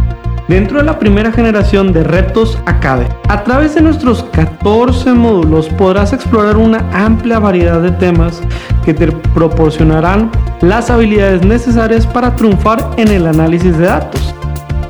Dentro 0.48 0.80
de 0.80 0.86
la 0.86 0.98
primera 0.98 1.32
generación 1.32 1.94
de 1.94 2.04
Retos 2.04 2.58
Academy, 2.66 3.08
a 3.30 3.44
través 3.44 3.76
de 3.76 3.82
nuestros 3.82 4.24
14 4.32 5.14
módulos 5.14 5.70
podrás 5.70 6.12
explorar 6.12 6.58
una 6.58 6.80
amplia 6.92 7.38
variedad 7.38 7.82
de 7.82 7.92
temas 7.92 8.42
que 8.84 8.96
te 8.96 9.12
proporcionarán 9.12 10.32
las 10.62 10.90
habilidades 10.90 11.46
necesarias 11.46 12.08
para 12.08 12.36
triunfar 12.36 12.96
en 12.98 13.10
el 13.10 13.28
análisis 13.28 13.78
de 13.78 13.86
datos. 13.86 14.34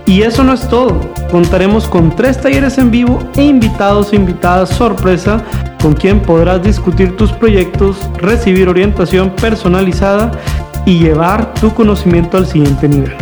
Y 0.06 0.22
eso 0.22 0.46
no 0.46 0.53
es 0.53 0.65
todo, 0.70 0.98
contaremos 1.34 1.88
con 1.88 2.16
tres 2.16 2.40
talleres 2.40 2.78
en 2.78 2.92
vivo 2.92 3.18
e 3.36 3.42
invitados 3.42 4.13
e 4.13 4.18
invitadas 4.18 4.70
sorpresa 4.70 5.44
con 5.82 5.94
quien 5.94 6.20
podrás 6.20 6.62
discutir 6.62 7.18
tus 7.18 7.32
proyectos, 7.32 7.98
recibir 8.20 8.70
orientación 8.70 9.32
personalizada 9.32 10.30
y 10.86 11.00
llevar 11.00 11.56
tu 11.56 11.74
conocimiento 11.74 12.38
al 12.38 12.46
siguiente 12.46 12.88
nivel. 12.88 13.16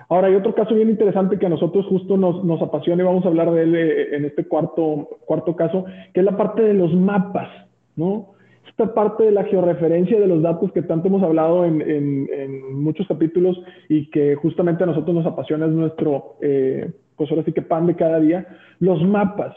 Ahora, 0.09 0.29
hay 0.29 0.37
otro 0.37 0.55
caso 0.55 0.75
bien 0.75 0.89
interesante 0.89 1.39
que 1.39 1.45
a 1.45 1.51
nosotros 1.51 1.85
justo 1.85 2.17
nos, 2.17 2.43
nos 2.45 2.63
apasiona 2.63 3.03
y 3.03 3.07
vamos 3.07 3.27
a 3.27 3.29
hablar 3.29 3.51
de 3.51 3.63
él 3.63 3.75
eh, 3.77 4.17
en 4.17 4.25
este 4.25 4.47
cuarto, 4.47 5.19
cuarto 5.27 5.55
caso, 5.55 5.85
que 6.15 6.21
es 6.21 6.25
la 6.25 6.39
parte 6.39 6.63
de 6.63 6.73
los 6.73 6.95
mapas, 6.95 7.51
¿no? 7.95 8.36
Esta 8.79 8.93
parte 8.93 9.25
de 9.25 9.33
la 9.33 9.45
georreferencia 9.45 10.21
de 10.21 10.27
los 10.27 10.43
datos 10.43 10.71
que 10.71 10.83
tanto 10.83 11.09
hemos 11.09 11.23
hablado 11.23 11.65
en, 11.65 11.81
en, 11.81 12.75
muchos 12.75 13.09
capítulos 13.09 13.59
y 13.89 14.11
que 14.11 14.35
justamente 14.35 14.85
a 14.85 14.87
nosotros 14.87 15.17
nos 15.17 15.25
apasiona 15.25 15.65
es 15.65 15.73
nuestro, 15.73 16.37
eh, 16.43 16.93
pues 17.17 17.31
ahora 17.31 17.43
sí 17.45 17.53
que 17.53 17.63
pan 17.63 17.87
de 17.87 17.97
cada 17.97 18.21
día, 18.21 18.47
los 18.79 19.03
mapas. 19.03 19.57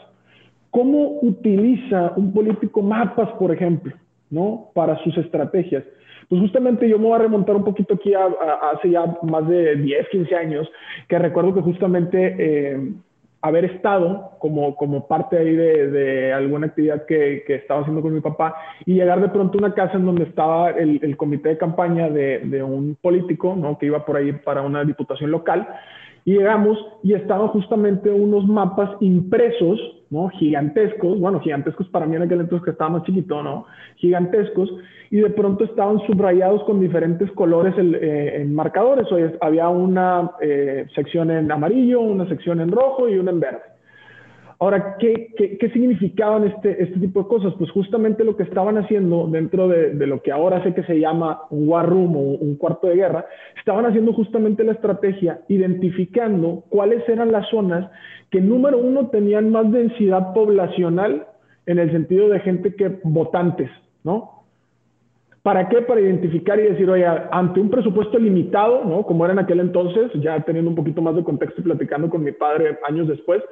¿Cómo 0.70 1.18
utiliza 1.20 2.14
un 2.16 2.32
político 2.32 2.80
mapas, 2.80 3.28
por 3.38 3.52
ejemplo, 3.52 3.94
¿no? 4.30 4.70
para 4.74 4.96
sus 5.04 5.14
estrategias? 5.18 5.84
Pues 6.30 6.40
justamente 6.40 6.88
yo 6.88 6.98
me 6.98 7.04
voy 7.04 7.16
a 7.16 7.18
remontar 7.18 7.56
un 7.56 7.64
poquito 7.64 7.94
aquí 7.94 8.14
a, 8.14 8.24
hace 8.72 8.88
ya 8.88 9.04
más 9.22 9.46
de 9.46 9.76
10, 9.76 10.08
15 10.12 10.34
años, 10.34 10.66
que 11.08 11.18
recuerdo 11.18 11.52
que 11.52 11.60
justamente... 11.60 12.36
Eh, 12.38 12.92
haber 13.42 13.64
estado 13.64 14.32
como, 14.38 14.76
como 14.76 15.06
parte 15.06 15.38
ahí 15.38 15.54
de, 15.54 16.32
alguna 16.32 16.66
actividad 16.66 17.06
que, 17.06 17.42
que, 17.46 17.54
estaba 17.56 17.80
haciendo 17.80 18.02
con 18.02 18.12
mi 18.12 18.20
papá 18.20 18.54
y 18.84 18.94
llegar 18.94 19.20
de 19.20 19.28
pronto 19.28 19.58
a 19.58 19.66
una 19.66 19.74
casa 19.74 19.94
en 19.94 20.04
donde 20.04 20.24
estaba 20.24 20.70
el, 20.70 21.00
el 21.02 21.16
comité 21.16 21.50
de 21.50 21.58
campaña 21.58 22.08
de, 22.10 22.40
de, 22.40 22.62
un 22.62 22.96
político, 23.00 23.56
¿no? 23.56 23.78
Que 23.78 23.86
iba 23.86 24.04
por 24.04 24.16
ahí 24.16 24.32
para 24.32 24.62
una 24.62 24.84
diputación 24.84 25.30
local. 25.30 25.66
Y 26.24 26.34
llegamos 26.34 26.78
y 27.02 27.14
estaban 27.14 27.48
justamente 27.48 28.10
unos 28.10 28.46
mapas 28.46 28.90
impresos, 29.00 29.80
¿no? 30.10 30.28
Gigantescos, 30.30 31.18
bueno, 31.18 31.40
gigantescos 31.40 31.88
para 31.88 32.06
mí 32.06 32.16
en 32.16 32.22
aquel 32.22 32.40
entonces 32.40 32.64
que 32.64 32.72
estaba 32.72 32.90
más 32.90 33.04
chiquito, 33.04 33.42
¿no? 33.42 33.66
Gigantescos 33.96 34.70
y 35.10 35.18
de 35.18 35.30
pronto 35.30 35.64
estaban 35.64 35.98
subrayados 36.06 36.62
con 36.64 36.80
diferentes 36.80 37.30
colores 37.32 37.74
eh, 37.78 38.42
en 38.42 38.54
marcadores. 38.54 39.06
O 39.10 39.44
había 39.44 39.68
una 39.68 40.32
eh, 40.40 40.86
sección 40.94 41.30
en 41.30 41.50
amarillo, 41.50 42.00
una 42.00 42.28
sección 42.28 42.60
en 42.60 42.70
rojo 42.70 43.08
y 43.08 43.18
una 43.18 43.30
en 43.30 43.40
verde. 43.40 43.69
Ahora, 44.62 44.96
¿qué, 44.98 45.32
qué, 45.58 45.70
significaban 45.70 46.44
este, 46.44 46.82
este 46.82 47.00
tipo 47.00 47.22
de 47.22 47.28
cosas? 47.28 47.54
Pues 47.58 47.70
justamente 47.70 48.24
lo 48.24 48.36
que 48.36 48.42
estaban 48.42 48.76
haciendo 48.76 49.26
dentro 49.26 49.68
de, 49.68 49.94
de, 49.94 50.06
lo 50.06 50.20
que 50.20 50.32
ahora 50.32 50.62
sé 50.62 50.74
que 50.74 50.82
se 50.82 51.00
llama 51.00 51.40
un 51.48 51.66
war 51.66 51.88
room 51.88 52.14
o 52.14 52.20
un 52.20 52.56
cuarto 52.56 52.88
de 52.88 52.96
guerra, 52.96 53.24
estaban 53.58 53.86
haciendo 53.86 54.12
justamente 54.12 54.62
la 54.62 54.72
estrategia, 54.72 55.40
identificando 55.48 56.64
cuáles 56.68 57.08
eran 57.08 57.32
las 57.32 57.48
zonas 57.48 57.90
que, 58.30 58.42
número 58.42 58.76
uno, 58.76 59.08
tenían 59.08 59.50
más 59.50 59.72
densidad 59.72 60.34
poblacional 60.34 61.26
en 61.64 61.78
el 61.78 61.90
sentido 61.90 62.28
de 62.28 62.40
gente 62.40 62.74
que 62.74 63.00
votantes, 63.02 63.70
¿no? 64.04 64.39
¿Para 65.42 65.70
qué? 65.70 65.80
Para 65.80 66.02
identificar 66.02 66.58
y 66.60 66.64
decir, 66.64 66.90
oye, 66.90 67.06
ante 67.30 67.60
un 67.60 67.70
presupuesto 67.70 68.18
limitado, 68.18 68.84
¿no? 68.84 69.04
Como 69.04 69.24
era 69.24 69.32
en 69.32 69.38
aquel 69.38 69.60
entonces, 69.60 70.10
ya 70.20 70.38
teniendo 70.40 70.68
un 70.68 70.76
poquito 70.76 71.00
más 71.00 71.16
de 71.16 71.24
contexto 71.24 71.62
y 71.62 71.64
platicando 71.64 72.10
con 72.10 72.22
mi 72.22 72.32
padre 72.32 72.78
años 72.86 73.08
después, 73.08 73.42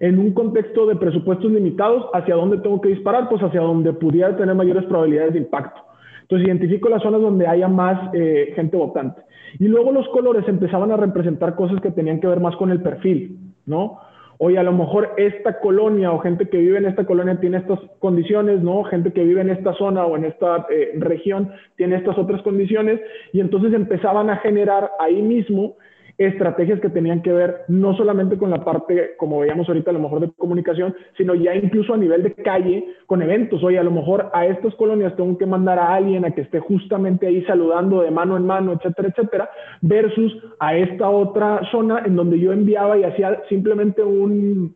en 0.00 0.18
un 0.18 0.32
contexto 0.32 0.86
de 0.86 0.96
presupuestos 0.96 1.52
limitados, 1.52 2.06
¿hacia 2.14 2.34
dónde 2.34 2.58
tengo 2.58 2.80
que 2.80 2.88
disparar? 2.88 3.28
Pues 3.28 3.42
hacia 3.42 3.60
donde 3.60 3.92
pudiera 3.92 4.34
tener 4.36 4.54
mayores 4.54 4.84
probabilidades 4.86 5.34
de 5.34 5.40
impacto. 5.40 5.82
Entonces 6.22 6.48
identifico 6.48 6.88
las 6.88 7.02
zonas 7.02 7.20
donde 7.20 7.46
haya 7.46 7.68
más 7.68 8.10
eh, 8.14 8.54
gente 8.56 8.78
votante. 8.78 9.20
Y 9.58 9.68
luego 9.68 9.92
los 9.92 10.08
colores 10.08 10.48
empezaban 10.48 10.92
a 10.92 10.96
representar 10.96 11.56
cosas 11.56 11.78
que 11.82 11.90
tenían 11.90 12.20
que 12.20 12.26
ver 12.26 12.40
más 12.40 12.56
con 12.56 12.70
el 12.70 12.80
perfil, 12.80 13.36
¿no? 13.66 13.98
Oye, 14.38 14.58
a 14.58 14.62
lo 14.62 14.72
mejor 14.72 15.12
esta 15.16 15.60
colonia 15.60 16.12
o 16.12 16.18
gente 16.18 16.48
que 16.48 16.58
vive 16.58 16.78
en 16.78 16.86
esta 16.86 17.04
colonia 17.04 17.40
tiene 17.40 17.58
estas 17.58 17.78
condiciones, 17.98 18.62
¿no? 18.62 18.84
Gente 18.84 19.12
que 19.12 19.24
vive 19.24 19.40
en 19.40 19.50
esta 19.50 19.74
zona 19.74 20.04
o 20.06 20.16
en 20.16 20.24
esta 20.24 20.66
eh, 20.70 20.92
región 20.98 21.52
tiene 21.76 21.96
estas 21.96 22.18
otras 22.18 22.42
condiciones 22.42 23.00
y 23.32 23.40
entonces 23.40 23.72
empezaban 23.72 24.30
a 24.30 24.36
generar 24.38 24.90
ahí 24.98 25.22
mismo 25.22 25.76
estrategias 26.18 26.80
que 26.80 26.90
tenían 26.90 27.22
que 27.22 27.32
ver 27.32 27.62
no 27.68 27.96
solamente 27.96 28.38
con 28.38 28.50
la 28.50 28.64
parte, 28.64 29.12
como 29.18 29.40
veíamos 29.40 29.68
ahorita, 29.68 29.90
a 29.90 29.94
lo 29.94 30.00
mejor 30.00 30.20
de 30.20 30.32
comunicación, 30.36 30.94
sino 31.16 31.34
ya 31.34 31.54
incluso 31.54 31.94
a 31.94 31.96
nivel 31.96 32.22
de 32.22 32.34
calle, 32.34 32.84
con 33.06 33.22
eventos. 33.22 33.62
Oye, 33.62 33.78
a 33.78 33.82
lo 33.82 33.90
mejor 33.90 34.30
a 34.32 34.46
estas 34.46 34.74
colonias 34.76 35.16
tengo 35.16 35.36
que 35.38 35.46
mandar 35.46 35.78
a 35.78 35.94
alguien 35.94 36.24
a 36.24 36.30
que 36.30 36.42
esté 36.42 36.60
justamente 36.60 37.26
ahí 37.26 37.42
saludando 37.44 38.02
de 38.02 38.10
mano 38.10 38.36
en 38.36 38.46
mano, 38.46 38.72
etcétera, 38.72 39.08
etcétera, 39.08 39.50
versus 39.80 40.36
a 40.60 40.76
esta 40.76 41.08
otra 41.08 41.60
zona 41.70 42.02
en 42.04 42.16
donde 42.16 42.38
yo 42.38 42.52
enviaba 42.52 42.96
y 42.98 43.04
hacía 43.04 43.42
simplemente 43.48 44.02
un 44.02 44.74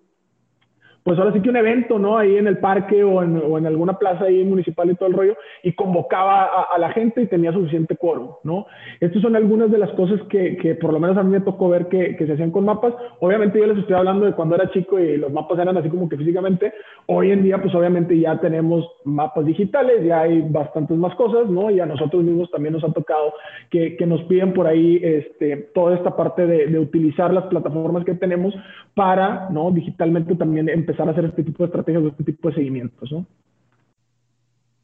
pues 1.08 1.18
ahora 1.18 1.32
sí 1.32 1.40
que 1.40 1.48
un 1.48 1.56
evento, 1.56 1.98
¿no? 1.98 2.18
Ahí 2.18 2.36
en 2.36 2.46
el 2.46 2.58
parque 2.58 3.02
o 3.02 3.22
en, 3.22 3.38
o 3.38 3.56
en 3.56 3.64
alguna 3.64 3.94
plaza 3.94 4.24
ahí 4.24 4.44
municipal 4.44 4.90
y 4.90 4.94
todo 4.94 5.08
el 5.08 5.14
rollo, 5.14 5.36
y 5.62 5.72
convocaba 5.72 6.66
a, 6.70 6.78
la 6.78 6.90
gente 6.90 7.22
y 7.22 7.26
tenía 7.26 7.50
suficiente 7.50 7.96
quórum, 7.96 8.32
¿no? 8.44 8.66
Estas 9.00 9.22
son 9.22 9.34
algunas 9.34 9.70
de 9.70 9.78
las 9.78 9.90
cosas 9.92 10.20
que, 10.28 10.58
que, 10.58 10.74
por 10.74 10.92
lo 10.92 11.00
menos 11.00 11.16
a 11.16 11.22
mí 11.22 11.30
me 11.30 11.40
tocó 11.40 11.70
ver 11.70 11.88
que, 11.88 12.14
que, 12.14 12.26
se 12.26 12.34
hacían 12.34 12.50
con 12.50 12.66
mapas. 12.66 12.92
Obviamente 13.20 13.58
yo 13.58 13.66
les 13.66 13.78
estoy 13.78 13.96
hablando 13.96 14.26
de 14.26 14.34
cuando 14.34 14.54
era 14.54 14.70
chico 14.70 14.98
y 14.98 15.16
los 15.16 15.32
mapas 15.32 15.58
eran 15.58 15.78
así 15.78 15.88
como 15.88 16.10
que 16.10 16.18
físicamente. 16.18 16.74
Hoy 17.06 17.30
en 17.30 17.42
día, 17.42 17.56
pues 17.56 17.74
obviamente 17.74 18.18
ya 18.18 18.38
tenemos 18.38 18.86
mapas 19.04 19.46
digitales, 19.46 20.04
ya 20.04 20.20
hay 20.20 20.42
bastantes 20.42 20.98
más 20.98 21.14
cosas, 21.14 21.48
¿no? 21.48 21.70
Y 21.70 21.80
a 21.80 21.86
nosotros 21.86 22.22
mismos 22.22 22.50
también 22.50 22.74
nos 22.74 22.84
ha 22.84 22.92
tocado 22.92 23.32
que, 23.70 23.96
que 23.96 24.04
nos 24.04 24.20
piden 24.24 24.52
por 24.52 24.66
ahí 24.66 25.00
este, 25.02 25.56
toda 25.74 25.94
esta 25.94 26.14
parte 26.14 26.46
de, 26.46 26.66
de 26.66 26.78
utilizar 26.78 27.32
las 27.32 27.44
plataformas 27.46 28.04
que 28.04 28.12
tenemos 28.12 28.54
para, 28.94 29.48
¿no? 29.48 29.70
Digitalmente 29.70 30.34
también 30.34 30.68
empezar 30.68 30.97
a 31.06 31.10
hacer 31.10 31.26
este 31.26 31.44
tipo 31.44 31.58
de 31.62 31.66
estrategias 31.66 32.02
o 32.04 32.08
este 32.08 32.24
tipo 32.24 32.48
de 32.48 32.54
seguimientos, 32.54 33.12
¿no? 33.12 33.26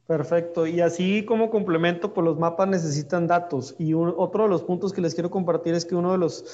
Perfecto. 0.06 0.66
Y 0.66 0.80
así 0.80 1.24
como 1.24 1.50
complemento, 1.50 2.12
pues 2.12 2.24
los 2.26 2.38
mapas 2.38 2.68
necesitan 2.68 3.26
datos. 3.26 3.74
Y 3.78 3.94
otro 3.94 4.42
de 4.42 4.50
los 4.50 4.62
puntos 4.62 4.92
que 4.92 5.00
les 5.00 5.14
quiero 5.14 5.30
compartir 5.30 5.74
es 5.74 5.86
que 5.86 5.94
uno 5.94 6.12
de 6.12 6.18
los 6.18 6.44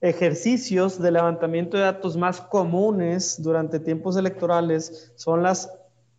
ejercicios 0.00 1.00
de 1.02 1.10
levantamiento 1.10 1.76
de 1.76 1.82
datos 1.82 2.16
más 2.16 2.40
comunes 2.40 3.42
durante 3.42 3.80
tiempos 3.80 4.16
electorales 4.16 5.12
son 5.16 5.42
las 5.42 5.68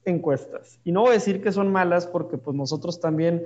encuestas. 0.04 0.80
Y 0.84 0.92
no 0.92 1.02
voy 1.02 1.12
a 1.12 1.14
decir 1.14 1.42
que 1.42 1.54
son 1.54 1.72
malas 1.72 2.06
porque 2.06 2.38
pues 2.38 2.56
nosotros 2.56 3.00
también 3.00 3.44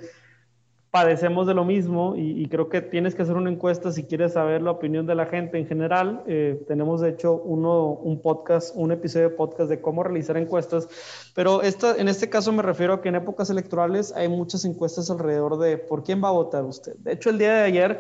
padecemos 0.97 1.45
de 1.45 1.53
lo 1.53 1.63
mismo 1.63 2.15
y, 2.17 2.47
creo 2.49 2.69
que 2.69 2.81
tienes 2.81 3.13
que 3.13 3.21
hacer 3.21 3.35
una 3.35 3.51
encuesta 3.51 3.91
si 3.91 4.05
quieres 4.05 4.33
saber 4.33 4.63
la 4.63 4.71
opinión 4.71 5.05
de 5.05 5.13
la 5.13 5.27
gente 5.27 5.59
en 5.59 5.67
general. 5.67 6.23
Eh, 6.25 6.63
tenemos 6.67 7.01
de 7.01 7.09
hecho 7.09 7.35
uno, 7.35 7.89
un 7.91 8.19
podcast, 8.19 8.75
un 8.75 8.91
episodio 8.91 9.29
de 9.29 9.35
podcast 9.35 9.69
de 9.69 9.79
cómo 9.79 10.01
realizar 10.01 10.37
encuestas, 10.37 10.89
pero 11.35 11.61
esta, 11.61 11.97
en 11.97 12.07
este 12.07 12.31
caso 12.31 12.51
me 12.51 12.63
refiero 12.63 12.93
a 12.93 13.01
que 13.03 13.09
en 13.09 13.15
épocas 13.15 13.51
electorales 13.51 14.11
hay 14.15 14.27
muchas 14.27 14.65
encuestas 14.65 15.11
alrededor 15.11 15.59
de 15.59 15.77
por 15.77 16.03
quién 16.03 16.23
va 16.23 16.29
a 16.29 16.31
votar 16.31 16.63
usted. 16.63 16.95
De 16.95 17.13
hecho, 17.13 17.29
el 17.29 17.37
día 17.37 17.53
de 17.53 17.63
ayer 17.65 17.99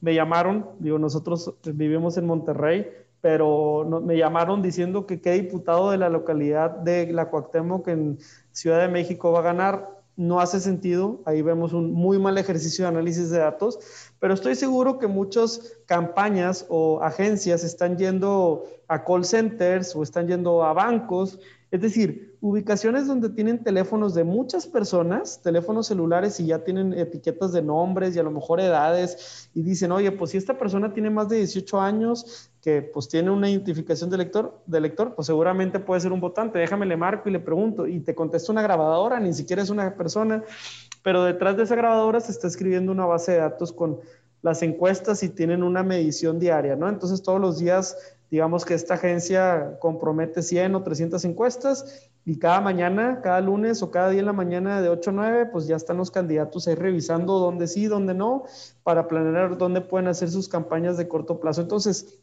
me 0.00 0.14
llamaron, 0.14 0.70
digo, 0.78 0.98
nosotros 0.98 1.54
vivimos 1.64 2.16
en 2.16 2.24
Monterrey, 2.24 2.90
pero 3.20 3.84
me 4.02 4.16
llamaron 4.16 4.62
diciendo 4.62 5.04
que 5.04 5.20
qué 5.20 5.32
diputado 5.32 5.90
de 5.90 5.98
la 5.98 6.08
localidad 6.08 6.70
de 6.70 7.12
La 7.12 7.28
Cuauhtémoc 7.28 7.88
en 7.88 8.18
Ciudad 8.52 8.80
de 8.80 8.88
México 8.88 9.32
va 9.32 9.40
a 9.40 9.42
ganar 9.42 9.97
no 10.18 10.40
hace 10.40 10.58
sentido. 10.58 11.22
Ahí 11.24 11.42
vemos 11.42 11.72
un 11.72 11.92
muy 11.92 12.18
mal 12.18 12.36
ejercicio 12.36 12.84
de 12.84 12.88
análisis 12.88 13.30
de 13.30 13.38
datos, 13.38 13.78
pero 14.18 14.34
estoy 14.34 14.56
seguro 14.56 14.98
que 14.98 15.06
muchas 15.06 15.78
campañas 15.86 16.66
o 16.68 17.00
agencias 17.00 17.62
están 17.62 17.96
yendo 17.96 18.64
a 18.88 19.04
call 19.04 19.24
centers 19.24 19.94
o 19.94 20.02
están 20.02 20.26
yendo 20.26 20.64
a 20.64 20.72
bancos 20.72 21.38
es 21.70 21.82
decir, 21.82 22.36
ubicaciones 22.40 23.06
donde 23.06 23.28
tienen 23.28 23.62
teléfonos 23.62 24.14
de 24.14 24.24
muchas 24.24 24.66
personas, 24.66 25.42
teléfonos 25.42 25.86
celulares 25.86 26.40
y 26.40 26.46
ya 26.46 26.64
tienen 26.64 26.94
etiquetas 26.94 27.52
de 27.52 27.60
nombres 27.60 28.16
y 28.16 28.18
a 28.18 28.22
lo 28.22 28.30
mejor 28.30 28.60
edades 28.60 29.50
y 29.54 29.62
dicen, 29.62 29.92
oye, 29.92 30.10
pues 30.12 30.30
si 30.30 30.38
esta 30.38 30.56
persona 30.56 30.94
tiene 30.94 31.10
más 31.10 31.28
de 31.28 31.36
18 31.36 31.78
años, 31.78 32.50
que 32.62 32.80
pues 32.80 33.08
tiene 33.08 33.30
una 33.30 33.50
identificación 33.50 34.08
de 34.08 34.16
lector, 34.16 34.62
de 34.64 34.80
lector, 34.80 35.14
pues 35.14 35.26
seguramente 35.26 35.78
puede 35.78 36.00
ser 36.00 36.12
un 36.12 36.20
votante. 36.20 36.58
Déjame 36.58 36.86
le 36.86 36.96
marco 36.96 37.28
y 37.28 37.32
le 37.32 37.40
pregunto 37.40 37.86
y 37.86 38.00
te 38.00 38.14
contesta 38.14 38.50
una 38.50 38.62
grabadora, 38.62 39.20
ni 39.20 39.34
siquiera 39.34 39.62
es 39.62 39.68
una 39.68 39.94
persona, 39.94 40.42
pero 41.02 41.24
detrás 41.24 41.56
de 41.58 41.64
esa 41.64 41.76
grabadora 41.76 42.20
se 42.20 42.32
está 42.32 42.46
escribiendo 42.46 42.92
una 42.92 43.04
base 43.04 43.32
de 43.32 43.38
datos 43.38 43.72
con 43.72 44.00
las 44.40 44.62
encuestas 44.62 45.22
y 45.22 45.28
tienen 45.28 45.62
una 45.62 45.82
medición 45.82 46.38
diaria, 46.38 46.76
¿no? 46.76 46.88
Entonces 46.88 47.22
todos 47.22 47.40
los 47.40 47.58
días 47.58 47.96
digamos 48.30 48.64
que 48.64 48.74
esta 48.74 48.94
agencia 48.94 49.78
compromete 49.80 50.42
100 50.42 50.74
o 50.74 50.82
300 50.82 51.24
encuestas 51.24 52.10
y 52.24 52.38
cada 52.38 52.60
mañana, 52.60 53.20
cada 53.22 53.40
lunes 53.40 53.82
o 53.82 53.90
cada 53.90 54.10
día 54.10 54.20
en 54.20 54.26
la 54.26 54.34
mañana 54.34 54.82
de 54.82 54.90
8 54.90 55.10
a 55.10 55.12
9, 55.14 55.46
pues 55.46 55.66
ya 55.66 55.76
están 55.76 55.96
los 55.96 56.10
candidatos 56.10 56.68
ahí 56.68 56.74
revisando 56.74 57.38
dónde 57.38 57.66
sí, 57.66 57.86
dónde 57.86 58.12
no, 58.12 58.44
para 58.82 59.08
planear 59.08 59.56
dónde 59.56 59.80
pueden 59.80 60.08
hacer 60.08 60.30
sus 60.30 60.48
campañas 60.48 60.98
de 60.98 61.08
corto 61.08 61.40
plazo. 61.40 61.62
Entonces, 61.62 62.18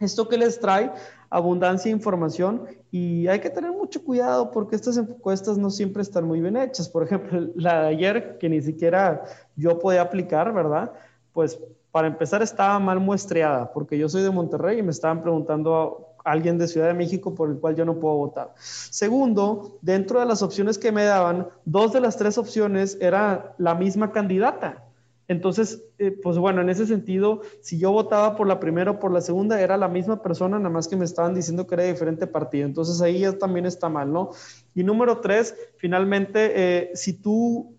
esto 0.00 0.28
que 0.28 0.38
les 0.38 0.58
trae 0.58 0.92
abundancia 1.30 1.88
de 1.88 1.96
información 1.96 2.66
y 2.90 3.28
hay 3.28 3.40
que 3.40 3.50
tener 3.50 3.70
mucho 3.70 4.02
cuidado 4.02 4.50
porque 4.50 4.76
estas 4.76 4.96
encuestas 4.96 5.56
no 5.56 5.70
siempre 5.70 6.02
están 6.02 6.24
muy 6.24 6.40
bien 6.40 6.56
hechas. 6.56 6.88
Por 6.88 7.04
ejemplo, 7.04 7.48
la 7.54 7.82
de 7.82 7.88
ayer, 7.88 8.38
que 8.38 8.48
ni 8.48 8.60
siquiera 8.60 9.22
yo 9.56 9.78
podía 9.78 10.02
aplicar, 10.02 10.52
¿verdad? 10.52 10.92
Pues 11.32 11.58
para 11.94 12.08
empezar 12.08 12.42
estaba 12.42 12.80
mal 12.80 12.98
muestreada, 12.98 13.72
porque 13.72 13.96
yo 13.96 14.08
soy 14.08 14.24
de 14.24 14.30
Monterrey 14.32 14.80
y 14.80 14.82
me 14.82 14.90
estaban 14.90 15.22
preguntando 15.22 16.08
a 16.24 16.32
alguien 16.32 16.58
de 16.58 16.66
Ciudad 16.66 16.88
de 16.88 16.94
México 16.94 17.36
por 17.36 17.48
el 17.48 17.58
cual 17.58 17.76
yo 17.76 17.84
no 17.84 18.00
puedo 18.00 18.16
votar. 18.16 18.52
Segundo, 18.58 19.78
dentro 19.80 20.18
de 20.18 20.26
las 20.26 20.42
opciones 20.42 20.76
que 20.76 20.90
me 20.90 21.04
daban, 21.04 21.46
dos 21.64 21.92
de 21.92 22.00
las 22.00 22.16
tres 22.16 22.36
opciones 22.36 22.98
era 23.00 23.54
la 23.58 23.76
misma 23.76 24.10
candidata. 24.10 24.82
Entonces, 25.28 25.84
eh, 25.98 26.10
pues 26.10 26.36
bueno, 26.36 26.62
en 26.62 26.68
ese 26.68 26.84
sentido, 26.84 27.42
si 27.60 27.78
yo 27.78 27.92
votaba 27.92 28.34
por 28.34 28.48
la 28.48 28.58
primera 28.58 28.90
o 28.90 28.98
por 28.98 29.12
la 29.12 29.20
segunda, 29.20 29.60
era 29.60 29.76
la 29.76 29.86
misma 29.86 30.20
persona, 30.20 30.58
nada 30.58 30.70
más 30.70 30.88
que 30.88 30.96
me 30.96 31.04
estaban 31.04 31.32
diciendo 31.32 31.68
que 31.68 31.76
era 31.76 31.84
diferente 31.84 32.26
partido. 32.26 32.66
Entonces 32.66 33.00
ahí 33.02 33.20
ya 33.20 33.38
también 33.38 33.66
está 33.66 33.88
mal, 33.88 34.12
¿no? 34.12 34.30
Y 34.74 34.82
número 34.82 35.20
tres, 35.20 35.54
finalmente, 35.76 36.50
eh, 36.56 36.90
si 36.94 37.12
tú 37.12 37.73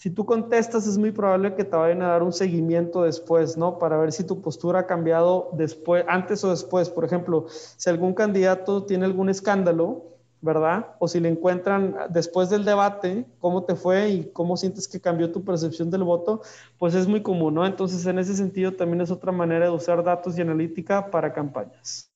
si 0.00 0.08
tú 0.08 0.24
contestas, 0.24 0.86
es 0.86 0.96
muy 0.96 1.12
probable 1.12 1.54
que 1.54 1.62
te 1.62 1.76
vayan 1.76 2.00
a 2.00 2.06
dar 2.06 2.22
un 2.22 2.32
seguimiento 2.32 3.02
después, 3.02 3.58
¿no? 3.58 3.78
Para 3.78 3.98
ver 3.98 4.12
si 4.12 4.24
tu 4.24 4.40
postura 4.40 4.78
ha 4.78 4.86
cambiado 4.86 5.50
después, 5.52 6.06
antes 6.08 6.42
o 6.42 6.48
después. 6.48 6.88
Por 6.88 7.04
ejemplo, 7.04 7.44
si 7.50 7.90
algún 7.90 8.14
candidato 8.14 8.86
tiene 8.86 9.04
algún 9.04 9.28
escándalo, 9.28 10.06
¿verdad? 10.40 10.86
O 11.00 11.06
si 11.06 11.20
le 11.20 11.28
encuentran 11.28 11.94
después 12.08 12.48
del 12.48 12.64
debate, 12.64 13.26
cómo 13.40 13.64
te 13.64 13.74
fue 13.74 14.08
y 14.08 14.30
cómo 14.32 14.56
sientes 14.56 14.88
que 14.88 15.02
cambió 15.02 15.30
tu 15.32 15.44
percepción 15.44 15.90
del 15.90 16.04
voto, 16.04 16.40
pues 16.78 16.94
es 16.94 17.06
muy 17.06 17.22
común, 17.22 17.52
¿no? 17.52 17.66
Entonces, 17.66 18.06
en 18.06 18.18
ese 18.18 18.34
sentido, 18.34 18.72
también 18.72 19.02
es 19.02 19.10
otra 19.10 19.32
manera 19.32 19.66
de 19.66 19.72
usar 19.72 20.02
datos 20.02 20.38
y 20.38 20.40
analítica 20.40 21.10
para 21.10 21.34
campañas. 21.34 22.09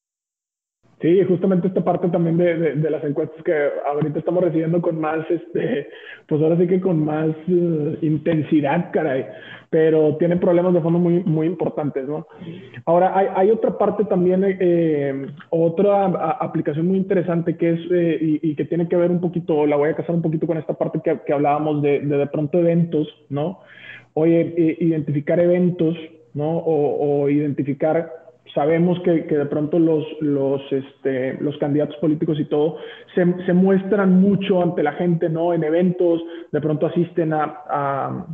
Sí, 1.04 1.22
justamente 1.24 1.68
esta 1.68 1.84
parte 1.84 2.08
también 2.08 2.38
de, 2.38 2.76
de, 2.76 2.90
las 2.90 3.04
encuestas 3.04 3.36
que 3.44 3.52
ahorita 3.86 4.20
estamos 4.20 4.42
recibiendo 4.42 4.80
con 4.80 4.98
más, 4.98 5.30
este, 5.30 5.90
pues 6.26 6.40
ahora 6.40 6.56
sí 6.56 6.66
que 6.66 6.80
con 6.80 7.04
más 7.04 7.28
eh, 7.46 7.98
intensidad, 8.00 8.90
caray, 8.90 9.26
pero 9.68 10.16
tienen 10.16 10.40
problemas 10.40 10.72
de 10.72 10.80
fondo 10.80 10.98
muy, 10.98 11.22
muy 11.24 11.46
importantes, 11.46 12.08
¿no? 12.08 12.26
Ahora, 12.86 13.12
hay, 13.14 13.26
hay 13.36 13.50
otra 13.50 13.76
parte 13.76 14.06
también, 14.06 14.46
eh, 14.46 15.26
otra 15.50 16.06
aplicación 16.40 16.86
muy 16.86 16.96
interesante 16.96 17.54
que 17.58 17.72
es, 17.72 17.80
eh, 17.90 18.38
y, 18.40 18.56
que 18.56 18.64
tiene 18.64 18.88
que 18.88 18.96
ver 18.96 19.10
un 19.10 19.20
poquito, 19.20 19.66
la 19.66 19.76
voy 19.76 19.90
a 19.90 19.96
casar 19.96 20.14
un 20.14 20.22
poquito 20.22 20.46
con 20.46 20.56
esta 20.56 20.72
parte 20.72 21.00
que, 21.04 21.20
que 21.26 21.34
hablábamos 21.34 21.82
de, 21.82 22.00
de, 22.00 22.16
de 22.16 22.26
pronto 22.28 22.58
eventos, 22.58 23.06
¿no? 23.28 23.60
Oye, 24.14 24.78
identificar 24.80 25.38
eventos, 25.38 25.98
¿no? 26.32 26.48
O, 26.56 27.24
o 27.24 27.28
identificar 27.28 28.23
sabemos 28.52 29.00
que, 29.00 29.22
de 29.22 29.46
pronto 29.46 29.78
los, 29.78 30.04
los, 30.20 30.61
este, 30.70 31.35
los 31.40 31.57
candidatos 31.59 31.96
políticos 31.96 32.38
y 32.38 32.44
todo 32.44 32.76
se, 33.14 33.24
se, 33.46 33.52
muestran 33.52 34.20
mucho 34.20 34.62
ante 34.62 34.83
la 34.83 34.92
gente, 34.92 35.28
¿no? 35.28 35.54
En 35.54 35.64
eventos, 35.64 36.22
de 36.52 36.61
pronto 36.61 36.87
asisten 36.87 37.33
a, 37.33 37.62
a, 37.68 38.26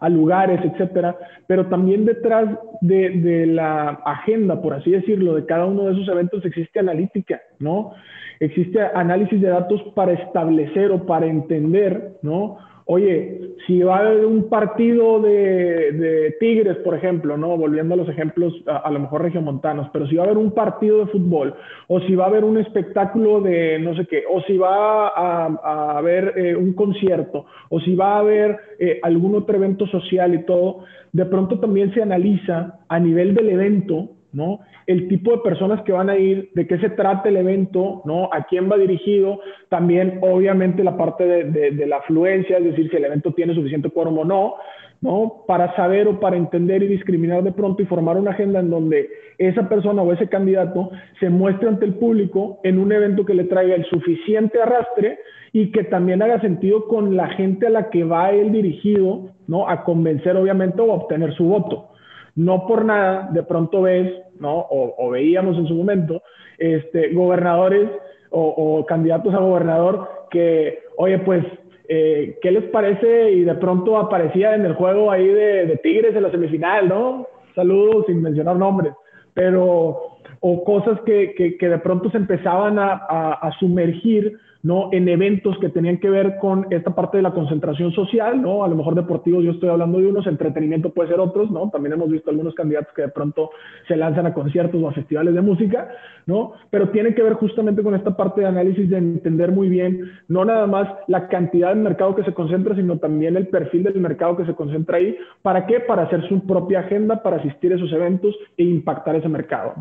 a 0.00 0.08
lugares, 0.08 0.60
etcétera, 0.64 1.16
pero 1.46 1.66
también 1.66 2.04
detrás 2.04 2.48
de, 2.80 3.10
de, 3.10 3.46
la 3.46 3.90
agenda, 4.04 4.60
por 4.60 4.74
así 4.74 4.90
decirlo, 4.90 5.34
de 5.34 5.46
cada 5.46 5.66
uno 5.66 5.84
de 5.84 5.92
esos 5.92 6.08
eventos 6.08 6.44
existe 6.44 6.80
analítica, 6.80 7.40
¿no? 7.58 7.92
Existe 8.40 8.80
análisis 8.80 9.40
de 9.40 9.48
datos 9.48 9.80
para 9.94 10.12
establecer 10.12 10.90
o 10.90 11.06
para 11.06 11.26
entender, 11.26 12.14
¿no? 12.22 12.58
Oye, 12.86 13.40
si 13.66 13.80
va 13.80 13.96
a 13.96 14.00
haber 14.00 14.26
un 14.26 14.50
partido 14.50 15.18
de, 15.18 16.36
Tigres, 16.38 16.76
por 16.78 16.94
ejemplo, 16.94 17.38
¿no? 17.38 17.56
Volviendo 17.56 17.94
a 17.94 17.96
los 17.96 18.08
ejemplos 18.10 18.52
a, 18.66 18.90
lo 18.90 19.00
mejor 19.00 19.22
regiomontanos, 19.22 19.88
pero 19.90 20.06
si 20.06 20.16
va 20.16 20.24
a 20.24 20.26
haber 20.26 20.36
un 20.36 20.50
partido 20.50 20.98
de 20.98 21.06
fútbol, 21.06 21.54
o 21.88 22.00
si 22.00 22.14
va 22.14 22.24
a 22.24 22.28
haber 22.28 22.44
un 22.44 22.58
espectáculo 22.58 23.40
de 23.40 23.78
no 23.78 23.96
sé 23.96 24.06
qué, 24.06 24.24
o 24.30 24.42
si 24.42 24.58
va 24.58 25.08
a, 25.08 25.96
haber 25.96 26.34
eh, 26.36 26.54
un 26.54 26.74
concierto, 26.74 27.46
o 27.70 27.80
si 27.80 27.94
va 27.94 28.16
a 28.16 28.18
haber 28.18 28.58
eh, 28.78 29.00
algún 29.02 29.34
otro 29.34 29.56
evento 29.56 29.86
social 29.86 30.34
y 30.34 30.44
todo, 30.44 30.84
de 31.12 31.24
pronto 31.24 31.58
también 31.60 31.94
se 31.94 32.02
analiza 32.02 32.80
a 32.88 33.00
nivel 33.00 33.34
del 33.34 33.48
evento, 33.48 34.10
¿no? 34.34 34.60
El 34.86 35.08
tipo 35.08 35.30
de 35.30 35.38
personas 35.38 35.82
que 35.82 35.92
van 35.92 36.10
a 36.10 36.18
ir, 36.18 36.50
de 36.54 36.66
qué 36.66 36.78
se 36.78 36.90
trata 36.90 37.28
el 37.28 37.36
evento, 37.36 38.02
¿no? 38.04 38.28
A 38.32 38.44
quién 38.44 38.70
va 38.70 38.76
dirigido, 38.76 39.40
también 39.68 40.18
obviamente 40.20 40.84
la 40.84 40.96
parte 40.96 41.24
de, 41.24 41.86
la 41.86 41.98
afluencia, 41.98 42.58
es 42.58 42.64
decir, 42.64 42.90
si 42.90 42.96
el 42.96 43.04
evento 43.04 43.32
tiene 43.32 43.54
suficiente 43.54 43.90
quórum 43.90 44.18
o 44.18 44.24
no, 44.24 44.54
¿no? 45.00 45.44
Para 45.46 45.74
saber 45.76 46.08
o 46.08 46.18
para 46.18 46.36
entender 46.36 46.82
y 46.82 46.88
discriminar 46.88 47.42
de 47.44 47.52
pronto 47.52 47.82
y 47.82 47.86
formar 47.86 48.16
una 48.16 48.32
agenda 48.32 48.60
en 48.60 48.70
donde 48.70 49.08
esa 49.38 49.68
persona 49.68 50.02
o 50.02 50.12
ese 50.12 50.28
candidato 50.28 50.90
se 51.20 51.30
muestre 51.30 51.68
ante 51.68 51.84
el 51.84 51.94
público 51.94 52.58
en 52.64 52.78
un 52.78 52.92
evento 52.92 53.24
que 53.24 53.34
le 53.34 53.44
traiga 53.44 53.74
el 53.74 53.84
suficiente 53.86 54.60
arrastre 54.60 55.18
y 55.52 55.70
que 55.70 55.84
también 55.84 56.20
haga 56.22 56.40
sentido 56.40 56.88
con 56.88 57.16
la 57.16 57.28
gente 57.28 57.68
a 57.68 57.70
la 57.70 57.90
que 57.90 58.02
va 58.02 58.32
él 58.32 58.50
dirigido, 58.50 59.30
¿no? 59.46 59.68
A 59.68 59.84
convencer 59.84 60.36
obviamente 60.36 60.80
o 60.80 60.90
a 60.90 60.96
obtener 60.96 61.32
su 61.34 61.44
voto. 61.44 61.90
No 62.36 62.66
por 62.66 62.84
nada, 62.84 63.28
de 63.32 63.42
pronto 63.42 63.82
ves, 63.82 64.12
¿no? 64.40 64.66
O, 64.68 65.10
veíamos 65.10 65.56
en 65.56 65.66
su 65.66 65.74
momento, 65.74 66.22
este, 66.58 67.12
gobernadores 67.12 67.88
o, 68.30 68.84
candidatos 68.86 69.32
a 69.34 69.38
gobernador 69.38 70.08
que, 70.30 70.80
oye, 70.96 71.18
pues, 71.18 71.44
eh, 71.88 72.38
¿qué 72.42 72.50
les 72.50 72.64
parece? 72.64 73.30
Y 73.30 73.42
de 73.42 73.54
pronto 73.54 73.96
aparecía 73.96 74.54
en 74.54 74.64
el 74.66 74.74
juego 74.74 75.10
ahí 75.10 75.26
de, 75.26 75.78
Tigres 75.82 76.16
en 76.16 76.24
la 76.24 76.30
semifinal, 76.30 76.88
¿no? 76.88 77.28
Saludos 77.54 78.06
sin 78.06 78.20
mencionar 78.20 78.56
nombres, 78.56 78.92
pero, 79.32 80.18
o 80.40 80.64
cosas 80.64 81.00
que, 81.02 81.34
que, 81.34 81.68
de 81.68 81.78
pronto 81.78 82.10
se 82.10 82.16
empezaban 82.16 82.78
a, 82.80 82.94
a 82.94 83.52
sumergir 83.60 84.36
¿no? 84.64 84.88
En 84.92 85.06
eventos 85.10 85.58
que 85.58 85.68
tenían 85.68 85.98
que 85.98 86.08
ver 86.08 86.38
con 86.40 86.66
esta 86.70 86.94
parte 86.94 87.18
de 87.18 87.22
la 87.22 87.32
concentración 87.32 87.92
social, 87.92 88.40
¿no? 88.40 88.64
A 88.64 88.68
lo 88.68 88.74
mejor 88.74 88.94
deportivos 88.94 89.44
yo 89.44 89.50
estoy 89.50 89.68
hablando 89.68 89.98
de 89.98 90.06
unos, 90.06 90.26
entretenimiento 90.26 90.88
puede 90.88 91.10
ser 91.10 91.20
otros, 91.20 91.50
¿no? 91.50 91.68
También 91.68 91.92
hemos 91.92 92.10
visto 92.10 92.30
algunos 92.30 92.54
candidatos 92.54 92.94
que 92.94 93.02
de 93.02 93.08
pronto 93.08 93.50
se 93.86 93.94
lanzan 93.94 94.24
a 94.26 94.32
conciertos 94.32 94.82
o 94.82 94.88
a 94.88 94.92
festivales 94.92 95.34
de 95.34 95.42
música, 95.42 95.88
¿no? 96.24 96.54
Pero 96.70 96.88
tiene 96.88 97.14
que 97.14 97.22
ver 97.22 97.34
justamente 97.34 97.82
con 97.82 97.94
esta 97.94 98.16
parte 98.16 98.40
de 98.40 98.46
análisis 98.46 98.88
de 98.88 98.96
entender 98.96 99.52
muy 99.52 99.68
bien, 99.68 100.10
no 100.28 100.46
nada 100.46 100.66
más 100.66 100.88
la 101.08 101.28
cantidad 101.28 101.74
de 101.74 101.82
mercado 101.82 102.16
que 102.16 102.24
se 102.24 102.32
concentra, 102.32 102.74
sino 102.74 102.98
también 102.98 103.36
el 103.36 103.48
perfil 103.48 103.82
del 103.82 104.00
mercado 104.00 104.34
que 104.38 104.46
se 104.46 104.54
concentra 104.54 104.96
ahí. 104.96 105.14
¿Para 105.42 105.66
qué? 105.66 105.80
Para 105.80 106.04
hacer 106.04 106.26
su 106.26 106.40
propia 106.46 106.80
agenda, 106.80 107.22
para 107.22 107.36
asistir 107.36 107.70
a 107.70 107.76
esos 107.76 107.92
eventos 107.92 108.34
e 108.56 108.64
impactar 108.64 109.14
ese 109.16 109.28
mercado. 109.28 109.74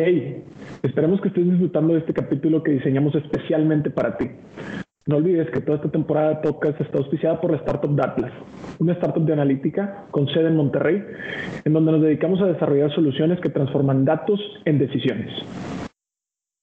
Hey, 0.00 0.44
esperemos 0.84 1.20
que 1.20 1.26
estés 1.26 1.44
disfrutando 1.44 1.94
de 1.94 1.98
este 1.98 2.14
capítulo 2.14 2.62
que 2.62 2.70
diseñamos 2.70 3.16
especialmente 3.16 3.90
para 3.90 4.16
ti. 4.16 4.30
No 5.06 5.16
olvides 5.16 5.50
que 5.50 5.60
toda 5.60 5.78
esta 5.78 5.90
temporada 5.90 6.28
de 6.28 6.36
podcast 6.36 6.80
está 6.80 6.98
auspiciada 6.98 7.40
por 7.40 7.50
la 7.50 7.56
startup 7.56 7.96
Datlas, 7.96 8.30
una 8.78 8.92
startup 8.92 9.24
de 9.24 9.32
analítica 9.32 10.04
con 10.12 10.28
sede 10.28 10.46
en 10.46 10.56
Monterrey, 10.56 11.02
en 11.64 11.72
donde 11.72 11.90
nos 11.90 12.02
dedicamos 12.02 12.40
a 12.40 12.46
desarrollar 12.46 12.94
soluciones 12.94 13.40
que 13.40 13.48
transforman 13.48 14.04
datos 14.04 14.38
en 14.66 14.78
decisiones. 14.78 15.32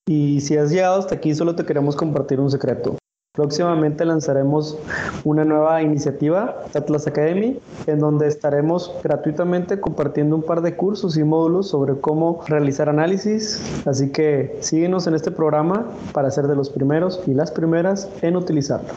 Y 0.07 0.39
si 0.39 0.55
has 0.55 0.71
llegado 0.71 0.99
hasta 0.99 1.15
aquí, 1.15 1.35
solo 1.35 1.55
te 1.55 1.65
queremos 1.65 1.97
compartir 1.97 2.39
un 2.39 2.49
secreto. 2.49 2.95
Próximamente 3.35 4.05
lanzaremos 4.05 4.77
una 5.23 5.43
nueva 5.43 5.81
iniciativa, 5.81 6.55
Atlas 6.73 7.05
Academy, 7.07 7.59
en 7.87 7.99
donde 7.99 8.27
estaremos 8.27 8.93
gratuitamente 9.03 9.79
compartiendo 9.79 10.35
un 10.35 10.43
par 10.43 10.61
de 10.61 10.75
cursos 10.75 11.17
y 11.17 11.23
módulos 11.23 11.69
sobre 11.69 11.95
cómo 11.99 12.41
realizar 12.47 12.89
análisis. 12.89 13.61
Así 13.85 14.11
que 14.11 14.57
síguenos 14.61 15.07
en 15.07 15.15
este 15.15 15.31
programa 15.31 15.85
para 16.13 16.31
ser 16.31 16.47
de 16.47 16.55
los 16.55 16.69
primeros 16.69 17.21
y 17.27 17.33
las 17.33 17.51
primeras 17.51 18.09
en 18.21 18.37
utilizarlo. 18.37 18.89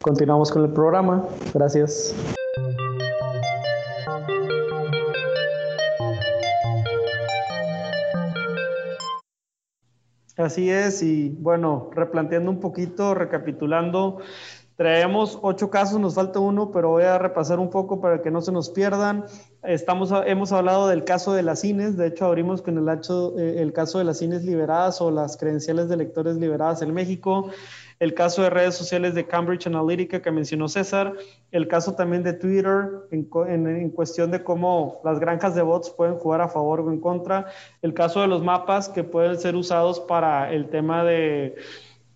Continuamos 0.00 0.50
con 0.50 0.64
el 0.64 0.70
programa. 0.70 1.24
Gracias. 1.52 2.14
Así 10.42 10.70
es, 10.70 11.02
y 11.02 11.28
bueno, 11.28 11.90
replanteando 11.94 12.50
un 12.50 12.58
poquito, 12.58 13.14
recapitulando, 13.14 14.18
traemos 14.76 15.38
ocho 15.40 15.70
casos, 15.70 16.00
nos 16.00 16.14
falta 16.14 16.40
uno, 16.40 16.72
pero 16.72 16.88
voy 16.88 17.04
a 17.04 17.16
repasar 17.16 17.60
un 17.60 17.70
poco 17.70 18.00
para 18.00 18.22
que 18.22 18.30
no 18.32 18.40
se 18.40 18.50
nos 18.50 18.68
pierdan. 18.68 19.24
Estamos, 19.62 20.12
hemos 20.26 20.50
hablado 20.50 20.88
del 20.88 21.04
caso 21.04 21.32
de 21.32 21.44
las 21.44 21.60
cines, 21.60 21.96
de 21.96 22.08
hecho 22.08 22.24
abrimos 22.24 22.60
con 22.60 22.76
el, 22.76 22.88
hecho, 22.88 23.38
eh, 23.38 23.62
el 23.62 23.72
caso 23.72 23.98
de 23.98 24.04
las 24.04 24.18
cines 24.18 24.44
liberadas 24.44 25.00
o 25.00 25.12
las 25.12 25.36
credenciales 25.36 25.88
de 25.88 25.96
lectores 25.96 26.36
liberadas 26.36 26.82
en 26.82 26.92
México 26.92 27.50
el 28.02 28.14
caso 28.14 28.42
de 28.42 28.50
redes 28.50 28.74
sociales 28.74 29.14
de 29.14 29.28
Cambridge 29.28 29.68
Analytica 29.68 30.20
que 30.20 30.32
mencionó 30.32 30.66
César, 30.66 31.14
el 31.52 31.68
caso 31.68 31.94
también 31.94 32.24
de 32.24 32.32
Twitter 32.32 32.88
en, 33.12 33.90
cuestión 33.90 34.32
de 34.32 34.42
cómo 34.42 35.00
las 35.04 35.20
granjas 35.20 35.54
de 35.54 35.62
bots 35.62 35.90
pueden 35.90 36.16
jugar 36.16 36.40
a 36.40 36.48
favor 36.48 36.80
o 36.80 36.90
en 36.90 36.98
contra, 36.98 37.46
el 37.80 37.94
caso 37.94 38.20
de 38.20 38.26
los 38.26 38.42
mapas 38.42 38.88
que 38.88 39.04
pueden 39.04 39.38
ser 39.38 39.54
usados 39.54 40.00
para 40.00 40.52
el 40.52 40.68
tema 40.68 41.04
de 41.04 41.54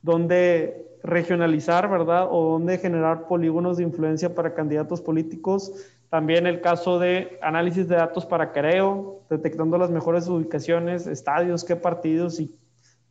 dónde 0.03 0.99
regionalizar, 1.05 1.89
¿verdad? 1.89 2.27
O 2.33 2.51
dónde 2.51 2.79
generar 2.79 3.29
polígonos 3.29 3.77
de 3.77 3.85
influencia 3.85 4.35
para 4.35 4.55
candidatos 4.55 5.01
políticos. 5.01 5.73
También 6.11 6.49
el 6.49 6.61
caso 6.61 6.99
de 6.99 7.39
análisis 7.43 7.87
de 7.87 7.95
datos 7.95 8.27
para 8.27 8.51
careo, 8.51 9.21
detectando 9.31 9.79
las 9.79 9.91
mejores 9.91 10.27
ubicaciones, 10.27 11.07
estadios, 11.07 11.63
qué 11.63 11.77
partidos 11.77 12.41
y 12.41 12.53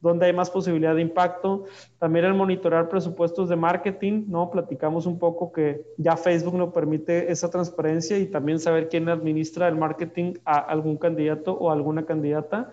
donde 0.01 0.27
hay 0.27 0.33
más 0.33 0.49
posibilidad 0.49 0.95
de 0.95 1.01
impacto. 1.01 1.65
También 1.99 2.25
el 2.25 2.33
monitorear 2.33 2.89
presupuestos 2.89 3.49
de 3.49 3.55
marketing, 3.55 4.25
¿no? 4.27 4.51
Platicamos 4.51 5.05
un 5.05 5.17
poco 5.19 5.51
que 5.51 5.85
ya 5.97 6.17
Facebook 6.17 6.55
no 6.55 6.71
permite 6.71 7.31
esa 7.31 7.49
transparencia 7.49 8.17
y 8.17 8.27
también 8.27 8.59
saber 8.59 8.89
quién 8.89 9.09
administra 9.09 9.67
el 9.67 9.75
marketing 9.75 10.33
a 10.45 10.57
algún 10.59 10.97
candidato 10.97 11.53
o 11.53 11.71
alguna 11.71 12.05
candidata. 12.05 12.71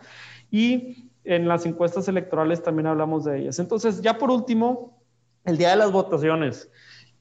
Y 0.51 1.11
en 1.25 1.49
las 1.49 1.67
encuestas 1.67 2.09
electorales 2.09 2.63
también 2.63 2.87
hablamos 2.87 3.25
de 3.25 3.39
ellas. 3.39 3.59
Entonces, 3.59 4.03
ya 4.03 4.19
por 4.19 4.31
último, 4.31 5.03
el 5.45 5.57
día 5.57 5.71
de 5.71 5.77
las 5.77 5.93
votaciones. 5.93 6.71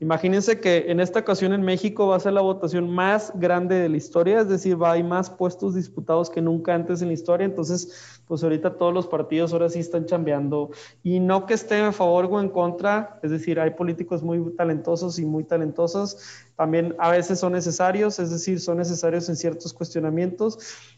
Imagínense 0.02 0.60
que 0.60 0.86
en 0.88 1.00
esta 1.00 1.20
ocasión 1.20 1.54
en 1.54 1.62
México 1.62 2.08
va 2.08 2.16
a 2.16 2.20
ser 2.20 2.34
la 2.34 2.42
votación 2.42 2.90
más 2.90 3.32
grande 3.36 3.76
de 3.76 3.88
la 3.88 3.98
historia, 3.98 4.40
es 4.40 4.50
decir, 4.50 4.82
va 4.82 4.90
a 4.90 4.94
hay 4.94 5.04
más 5.04 5.30
puestos 5.30 5.76
disputados 5.76 6.32
que 6.32 6.42
nunca 6.42 6.74
antes 6.74 7.04
en 7.04 7.10
la 7.10 7.14
historia, 7.14 7.46
entonces, 7.46 8.20
pues 8.26 8.42
ahorita 8.42 8.78
todos 8.78 8.96
los 8.96 9.06
partidos 9.06 9.54
ahora 9.54 9.70
sí 9.70 9.78
están 9.78 10.08
chambeando. 10.08 10.72
Y 11.04 11.20
no 11.20 11.46
que 11.46 11.54
esté 11.54 11.82
a 11.82 11.92
favor 11.92 12.26
o 12.32 12.42
en 12.42 12.50
contra, 12.50 13.20
es 13.22 13.30
decir, 13.30 13.60
hay 13.60 13.70
políticos 13.70 14.24
muy 14.24 14.56
talentosos 14.56 15.20
y 15.20 15.26
muy 15.26 15.44
talentosos, 15.44 16.18
también 16.56 16.96
a 16.98 17.12
veces 17.12 17.40
son 17.40 17.54
necesarios, 17.54 18.18
es 18.18 18.32
decir, 18.32 18.60
son 18.60 18.80
necesarios 18.80 19.30
en 19.30 19.36
ciertos 19.36 19.72
cuestionamientos, 19.72 20.58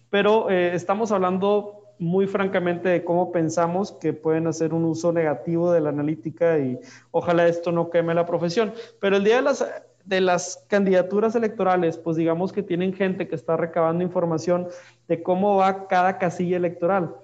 pero 0.10 0.50
eh, 0.50 0.76
estamos 0.76 1.12
hablando 1.12 1.83
muy 2.04 2.28
francamente 2.28 2.90
de 2.90 3.06
cómo 3.06 3.32
pensamos 3.32 3.94
que 3.94 4.12
pueden 4.12 4.46
hacer 4.48 4.74
un 4.74 4.84
uso 4.84 5.14
negativo 5.14 5.72
de 5.72 5.80
la 5.80 5.90
analítica 5.90 6.60
y 6.60 6.78
ojalá 7.12 7.48
esto 7.48 7.72
no 7.72 7.90
queme 7.90 8.14
la 8.14 8.26
profesión. 8.26 8.74
Pero 9.00 9.16
el 9.16 9.24
día 9.24 9.38
de 9.38 9.42
las, 9.42 9.66
de 10.04 10.20
las 10.20 10.66
candidaturas 10.68 11.34
electorales, 11.36 11.98
pues 11.98 12.18
digamos 12.18 12.52
que 12.52 12.62
tienen 12.62 12.94
gente 12.94 13.30
que 13.30 13.36
está 13.36 13.56
recabando 13.56 14.04
información 14.04 14.68
de 15.08 15.24
cómo 15.24 15.56
va 15.56 15.88
cada 15.88 16.18
casilla 16.18 16.58
electoral. 16.58 17.16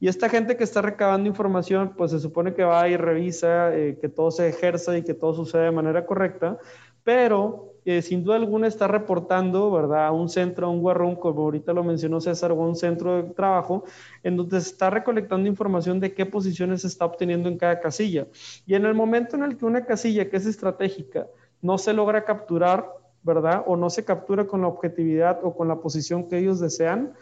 Y 0.00 0.08
esta 0.08 0.28
gente 0.28 0.56
que 0.56 0.64
está 0.64 0.82
recabando 0.82 1.28
información, 1.28 1.94
pues 1.96 2.10
se 2.10 2.18
supone 2.18 2.52
que 2.52 2.64
va 2.64 2.88
y 2.88 2.96
revisa 2.96 3.74
eh, 3.74 3.96
que 4.00 4.08
todo 4.08 4.32
se 4.32 4.48
ejerza 4.48 4.98
y 4.98 5.04
que 5.04 5.14
todo 5.14 5.34
sucede 5.34 5.62
de 5.62 5.70
manera 5.70 6.04
correcta, 6.04 6.58
pero 7.04 7.75
sin 8.02 8.24
duda 8.24 8.36
alguna 8.36 8.66
está 8.66 8.88
reportando, 8.88 9.70
¿verdad? 9.70 10.06
A 10.06 10.12
un 10.12 10.28
centro, 10.28 10.66
a 10.66 10.70
un 10.70 10.80
guarrón, 10.80 11.16
como 11.16 11.42
ahorita 11.42 11.72
lo 11.72 11.84
mencionó 11.84 12.20
César, 12.20 12.52
o 12.52 12.62
a 12.62 12.66
un 12.66 12.76
centro 12.76 13.22
de 13.22 13.30
trabajo, 13.34 13.84
en 14.22 14.36
donde 14.36 14.60
se 14.60 14.70
está 14.70 14.90
recolectando 14.90 15.48
información 15.48 16.00
de 16.00 16.12
qué 16.12 16.26
posiciones 16.26 16.82
se 16.82 16.88
está 16.88 17.04
obteniendo 17.04 17.48
en 17.48 17.58
cada 17.58 17.80
casilla. 17.80 18.26
Y 18.66 18.74
en 18.74 18.84
el 18.86 18.94
momento 18.94 19.36
en 19.36 19.44
el 19.44 19.56
que 19.56 19.64
una 19.64 19.84
casilla 19.84 20.28
que 20.28 20.36
es 20.36 20.46
estratégica 20.46 21.26
no 21.62 21.78
se 21.78 21.92
logra 21.92 22.24
capturar, 22.24 22.86
¿verdad? 23.22 23.64
O 23.66 23.76
no 23.76 23.90
se 23.90 24.04
captura 24.04 24.46
con 24.46 24.62
la 24.62 24.68
objetividad 24.68 25.40
o 25.42 25.54
con 25.56 25.68
la 25.68 25.76
posición 25.76 26.28
que 26.28 26.38
ellos 26.38 26.60
desean, 26.60 27.14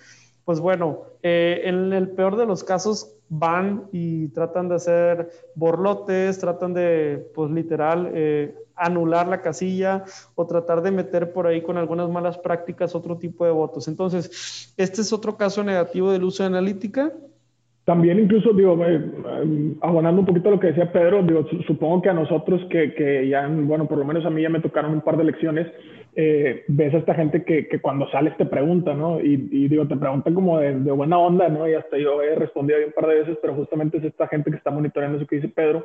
pues 0.45 0.61
bueno, 0.61 1.05
eh, 1.23 1.63
en 1.65 1.93
el 1.93 2.11
peor 2.11 2.37
de 2.37 2.47
los 2.47 2.65
casos 2.65 3.17
van 3.29 3.89
y 3.93 4.29
tratan 4.29 4.69
de 4.69 4.75
hacer 4.75 5.31
borlotes, 5.55 6.39
tratan 6.39 6.75
de, 6.75 7.31
pues 7.35 7.51
literal, 7.51 8.11
eh, 8.13 8.55
anular 8.77 9.29
la 9.29 9.43
casilla 9.43 10.05
o 10.35 10.47
tratar 10.47 10.83
de 10.83 10.91
meter 10.91 11.33
por 11.33 11.47
ahí 11.47 11.63
con 11.63 11.77
algunas 11.77 12.09
malas 12.11 12.39
prácticas 12.39 12.95
otro 12.95 13.17
tipo 13.19 13.45
de 13.45 13.51
votos. 13.51 13.89
Entonces, 13.89 14.75
este 14.77 15.01
es 15.01 15.13
otro 15.13 15.37
caso 15.37 15.63
negativo 15.63 16.11
del 16.13 16.25
uso 16.25 16.43
de 16.43 16.49
analítica. 16.49 17.13
También 17.85 18.19
incluso, 18.19 18.55
digo, 18.55 18.83
eh, 18.87 18.99
abonando 19.83 20.21
un 20.21 20.27
poquito 20.27 20.49
a 20.49 20.53
lo 20.53 20.61
que 20.61 20.69
decía 20.69 20.91
Pedro, 20.91 21.23
digo, 21.23 21.47
supongo 21.67 22.01
que 22.01 22.09
a 22.09 22.15
nosotros 22.15 22.63
que, 22.71 22.95
que, 22.95 23.29
ya, 23.29 23.47
bueno, 23.47 23.87
por 23.87 23.99
lo 23.99 24.07
menos 24.07 24.25
a 24.25 24.31
mí 24.31 24.41
ya 24.41 24.49
me 24.49 24.61
tocaron 24.61 24.93
un 24.93 25.03
par 25.03 25.19
de 25.19 25.25
lecciones, 25.25 25.71
eh, 26.17 26.65
ves 26.69 26.95
a 26.95 26.99
esta 26.99 27.15
gente 27.15 27.45
que, 27.45 27.69
que, 27.69 27.81
cuando 27.81 28.09
sales 28.11 28.35
te 28.39 28.47
pregunta, 28.47 28.95
¿no? 28.95 29.21
Y, 29.21 29.37
digo, 29.69 29.87
te 29.87 29.97
preguntan 29.97 30.33
como 30.33 30.59
de, 30.61 30.81
de, 30.81 30.93
buena 30.93 31.19
onda, 31.19 31.49
¿no? 31.51 31.69
Y 31.69 31.75
hasta 31.75 31.99
yo 31.99 32.23
he 32.23 32.35
respondido 32.37 32.79
ahí 32.79 32.85
un 32.87 32.93
par 32.93 33.07
de 33.07 33.17
veces, 33.17 33.37
pero 33.43 33.55
justamente 33.55 33.99
es 33.99 34.05
esta 34.05 34.29
gente 34.29 34.51
que 34.51 34.57
está 34.57 34.71
monitoreando 34.71 35.19
eso 35.19 35.27
que 35.27 35.37
dice 35.37 35.49
Pedro. 35.49 35.85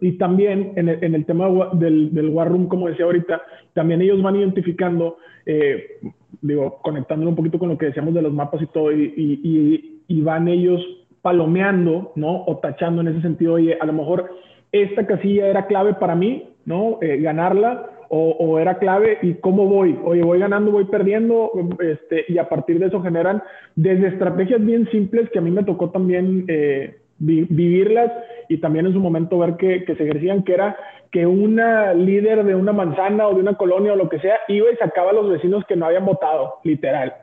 Y 0.00 0.18
también 0.18 0.72
en 0.76 0.88
el, 0.88 1.02
en 1.02 1.14
el 1.14 1.24
tema 1.24 1.48
del, 1.72 2.14
del, 2.14 2.28
War 2.28 2.48
Room, 2.48 2.68
como 2.68 2.88
decía 2.88 3.06
ahorita, 3.06 3.40
también 3.72 4.02
ellos 4.02 4.22
van 4.22 4.36
identificando, 4.36 5.16
eh, 5.46 5.98
digo, 6.42 6.78
conectándolo 6.82 7.30
un 7.30 7.36
poquito 7.36 7.58
con 7.58 7.70
lo 7.70 7.78
que 7.78 7.86
decíamos 7.86 8.12
de 8.12 8.22
los 8.22 8.32
mapas 8.32 8.60
y 8.60 8.66
todo, 8.66 8.92
y, 8.92 9.14
y, 9.16 10.02
y, 10.06 10.20
van 10.20 10.48
ellos 10.48 10.82
palomeando, 11.22 12.12
¿no? 12.14 12.44
O 12.44 12.58
tachando 12.58 13.00
en 13.00 13.08
ese 13.08 13.22
sentido, 13.22 13.54
oye, 13.54 13.78
a 13.80 13.86
lo 13.86 13.94
mejor 13.94 14.30
esta 14.70 15.06
casilla 15.06 15.48
era 15.48 15.66
clave 15.66 15.94
para 15.94 16.14
mí, 16.14 16.50
¿no? 16.66 16.98
Eh, 17.00 17.18
ganarla, 17.18 17.90
o, 18.08 18.36
o, 18.38 18.58
era 18.58 18.78
clave 18.78 19.18
y 19.22 19.34
cómo 19.34 19.66
voy. 19.66 19.98
Oye, 20.04 20.22
voy 20.22 20.38
ganando, 20.38 20.70
voy 20.70 20.84
perdiendo, 20.84 21.50
este, 21.80 22.24
y 22.28 22.38
a 22.38 22.48
partir 22.48 22.78
de 22.78 22.86
eso 22.86 23.02
generan 23.02 23.42
desde 23.74 24.08
estrategias 24.08 24.64
bien 24.64 24.88
simples 24.90 25.28
que 25.30 25.38
a 25.38 25.42
mí 25.42 25.50
me 25.50 25.64
tocó 25.64 25.90
también 25.90 26.44
eh, 26.48 26.96
vivirlas 27.18 28.12
y 28.48 28.58
también 28.58 28.86
en 28.86 28.92
su 28.92 29.00
momento 29.00 29.38
ver 29.38 29.56
que, 29.56 29.84
que 29.84 29.96
se 29.96 30.04
ejercían, 30.04 30.42
que 30.44 30.54
era 30.54 30.76
que 31.10 31.26
una 31.26 31.94
líder 31.94 32.44
de 32.44 32.54
una 32.54 32.72
manzana 32.72 33.28
o 33.28 33.34
de 33.34 33.40
una 33.40 33.56
colonia 33.56 33.92
o 33.92 33.96
lo 33.96 34.08
que 34.08 34.18
sea 34.20 34.38
iba 34.48 34.70
y 34.70 34.76
sacaba 34.76 35.10
a 35.10 35.14
los 35.14 35.30
vecinos 35.30 35.64
que 35.66 35.76
no 35.76 35.86
habían 35.86 36.04
votado, 36.04 36.56
literal. 36.64 37.14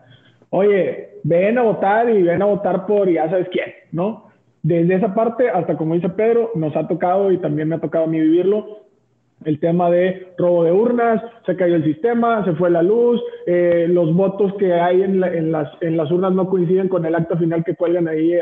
Oye, 0.50 1.10
ven 1.24 1.58
a 1.58 1.64
votar 1.64 2.10
y 2.10 2.22
ven 2.22 2.42
a 2.42 2.46
votar 2.46 2.86
por 2.86 3.10
ya 3.10 3.30
sabes 3.30 3.50
quién, 3.50 3.74
¿no? 3.92 4.30
Desde 4.62 4.96
esa 4.96 5.14
parte 5.14 5.50
hasta 5.50 5.76
como 5.76 5.96
dice 5.96 6.10
Pedro, 6.10 6.52
nos 6.56 6.76
ha 6.76 6.88
tocado 6.88 7.32
y 7.32 7.38
también 7.38 7.68
me 7.68 7.76
ha 7.76 7.82
tocado 7.82 8.06
a 8.06 8.08
mí 8.08 8.20
vivirlo, 8.20 8.83
el 9.46 9.60
tema 9.60 9.90
de 9.90 10.34
robo 10.38 10.64
de 10.64 10.72
urnas, 10.72 11.22
se 11.46 11.56
cayó 11.56 11.76
el 11.76 11.84
sistema, 11.84 12.44
se 12.46 12.54
fue 12.54 12.70
la 12.70 12.82
luz, 12.82 13.22
eh, 13.46 13.86
los 13.90 14.14
votos 14.14 14.54
que 14.56 14.74
hay 14.74 15.04
en, 15.04 15.20
las, 15.20 15.70
en, 15.82 15.98
las, 15.98 16.12
urnas 16.12 16.34
no 16.34 16.48
coinciden 16.50 16.88
con 16.88 17.06
el 17.06 17.16
acta 17.16 17.38
final 17.38 17.64
que 17.64 17.76
cuelgan 17.76 18.08
ahí 18.08 18.34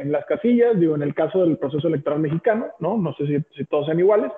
en 0.00 0.12
las 0.12 0.24
casillas, 0.26 0.78
digo, 0.78 0.94
en 0.94 1.02
el 1.02 1.14
caso 1.14 1.44
del 1.44 1.58
proceso 1.58 1.88
electoral 1.88 2.20
mexicano, 2.20 2.66
¿no? 2.80 2.96
No 2.96 3.14
sé 3.14 3.44
si 3.56 3.64
todos 3.66 3.86
sean 3.86 3.98
iguales, 3.98 4.32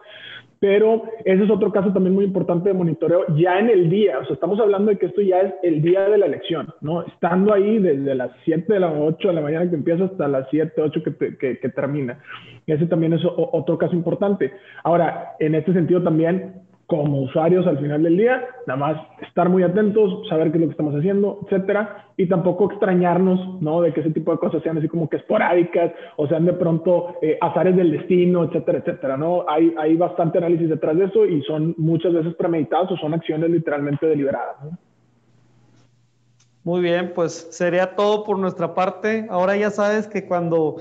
pero 0.60 1.04
ese 1.24 1.44
es 1.44 1.50
otro 1.50 1.72
caso 1.72 1.90
también 1.92 2.14
muy 2.14 2.26
importante 2.26 2.68
de 2.68 2.74
monitoreo 2.74 3.24
ya 3.34 3.58
en 3.58 3.70
el 3.70 3.88
día. 3.88 4.18
O 4.18 4.24
sea, 4.26 4.34
estamos 4.34 4.60
hablando 4.60 4.90
de 4.90 4.98
que 4.98 5.06
esto 5.06 5.22
ya 5.22 5.40
es 5.40 5.54
el 5.62 5.80
día 5.80 6.06
de 6.08 6.18
la 6.18 6.26
elección, 6.26 6.68
¿no? 6.82 7.02
Estando 7.02 7.54
ahí 7.54 7.78
desde 7.78 8.14
las 8.14 8.30
7 8.44 8.70
de 8.70 8.80
las 8.80 8.92
8 8.94 9.28
de 9.28 9.34
la 9.34 9.40
mañana 9.40 9.70
que 9.70 9.76
empieza 9.76 10.04
hasta 10.04 10.28
las 10.28 10.46
7, 10.50 10.80
8 10.82 11.02
que, 11.02 11.36
que, 11.38 11.58
que 11.58 11.68
termina. 11.70 12.20
Ese 12.66 12.86
también 12.86 13.14
es 13.14 13.22
otro 13.24 13.78
caso 13.78 13.94
importante. 13.94 14.52
Ahora, 14.84 15.32
en 15.40 15.54
este 15.54 15.72
sentido 15.72 16.02
también, 16.02 16.52
como 16.90 17.22
usuarios 17.22 17.68
al 17.68 17.78
final 17.78 18.02
del 18.02 18.16
día, 18.16 18.44
nada 18.66 18.76
más 18.76 18.96
estar 19.22 19.48
muy 19.48 19.62
atentos, 19.62 20.28
saber 20.28 20.50
qué 20.50 20.56
es 20.56 20.60
lo 20.62 20.66
que 20.66 20.72
estamos 20.72 20.94
haciendo, 20.96 21.38
etcétera, 21.44 22.08
y 22.16 22.26
tampoco 22.26 22.68
extrañarnos, 22.68 23.62
¿no? 23.62 23.80
De 23.80 23.92
que 23.92 24.00
ese 24.00 24.10
tipo 24.10 24.32
de 24.32 24.38
cosas 24.38 24.60
sean 24.64 24.76
así 24.76 24.88
como 24.88 25.08
que 25.08 25.18
esporádicas 25.18 25.92
o 26.16 26.26
sean 26.26 26.46
de 26.46 26.52
pronto 26.52 27.14
eh, 27.22 27.38
azares 27.40 27.76
del 27.76 27.92
destino, 27.92 28.42
etcétera, 28.42 28.78
etcétera, 28.78 29.16
¿no? 29.16 29.46
Hay, 29.48 29.96
bastante 29.96 30.38
análisis 30.38 30.68
detrás 30.68 30.96
de 30.96 31.04
eso 31.04 31.26
y 31.26 31.42
son 31.42 31.76
muchas 31.78 32.12
veces 32.12 32.34
premeditados 32.34 32.90
o 32.90 32.96
son 32.96 33.14
acciones 33.14 33.50
literalmente 33.50 34.06
deliberadas. 34.06 34.56
Muy 36.64 36.80
bien, 36.80 37.12
pues 37.14 37.46
sería 37.52 37.94
todo 37.94 38.24
por 38.24 38.36
nuestra 38.36 38.74
parte. 38.74 39.28
Ahora 39.30 39.56
ya 39.56 39.70
sabes 39.70 40.08
que 40.08 40.26
cuando 40.26 40.76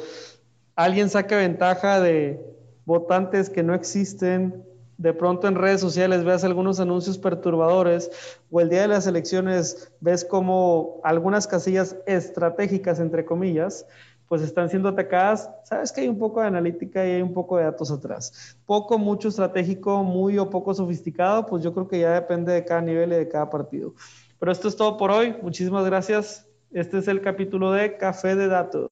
alguien 0.76 1.10
saque 1.10 1.36
ventaja 1.36 2.00
de 2.00 2.42
votantes 2.86 3.52
que 3.52 3.62
no 3.62 3.76
existen, 3.76 4.64
de 5.00 5.14
pronto 5.14 5.48
en 5.48 5.56
redes 5.56 5.80
sociales 5.80 6.26
veas 6.26 6.44
algunos 6.44 6.82
anuncios 6.82 7.18
perturbadores 7.18 8.12
o 8.52 8.60
el 8.60 8.70
día 8.70 8.82
de 8.82 8.90
las 8.90 9.08
elecciones 9.08 9.94
ves 10.02 10.26
como 10.26 11.00
algunas 11.06 11.48
casillas 11.48 11.96
estratégicas, 12.06 13.00
entre 13.00 13.24
comillas, 13.24 13.88
pues 14.28 14.42
están 14.42 14.70
siendo 14.70 14.90
atacadas, 14.90 15.50
sabes 15.64 15.94
que 15.94 16.02
hay 16.02 16.10
un 16.10 16.20
poco 16.20 16.42
de 16.42 16.48
analítica 16.48 17.08
y 17.08 17.12
hay 17.12 17.22
un 17.22 17.34
poco 17.34 17.58
de 17.58 17.64
datos 17.64 17.92
atrás. 17.92 18.60
Poco, 18.66 19.00
mucho 19.00 19.30
estratégico, 19.30 20.04
muy 20.04 20.38
o 20.38 20.50
poco 20.50 20.74
sofisticado, 20.74 21.46
pues 21.46 21.64
yo 21.64 21.74
creo 21.74 21.88
que 21.88 22.00
ya 22.02 22.12
depende 22.12 22.52
de 22.52 22.66
cada 22.66 22.82
nivel 22.82 23.14
y 23.14 23.16
de 23.16 23.30
cada 23.30 23.50
partido. 23.50 23.94
Pero 24.38 24.52
esto 24.52 24.68
es 24.68 24.76
todo 24.76 24.98
por 24.98 25.12
hoy. 25.12 25.34
Muchísimas 25.42 25.86
gracias. 25.86 26.46
Este 26.72 26.98
es 26.98 27.08
el 27.08 27.22
capítulo 27.22 27.72
de 27.72 27.96
Café 27.96 28.36
de 28.36 28.50
Datos. 28.50 28.90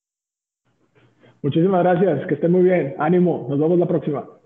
Muchísimas 1.44 1.84
gracias. 1.84 2.28
Que 2.28 2.36
estén 2.36 2.52
muy 2.52 2.64
bien. 2.64 2.96
Ánimo. 2.98 3.46
Nos 3.50 3.60
vemos 3.60 3.78
la 3.78 3.88
próxima. 3.88 4.37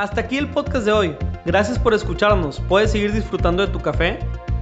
Hasta 0.00 0.22
aquí 0.22 0.38
el 0.38 0.48
podcast 0.48 0.86
de 0.86 0.92
hoy. 0.92 1.14
Gracias 1.44 1.78
por 1.78 1.92
escucharnos. 1.92 2.58
Puedes 2.70 2.92
seguir 2.92 3.12
disfrutando 3.12 3.66
de 3.66 3.70
tu 3.70 3.80
café 3.80 4.18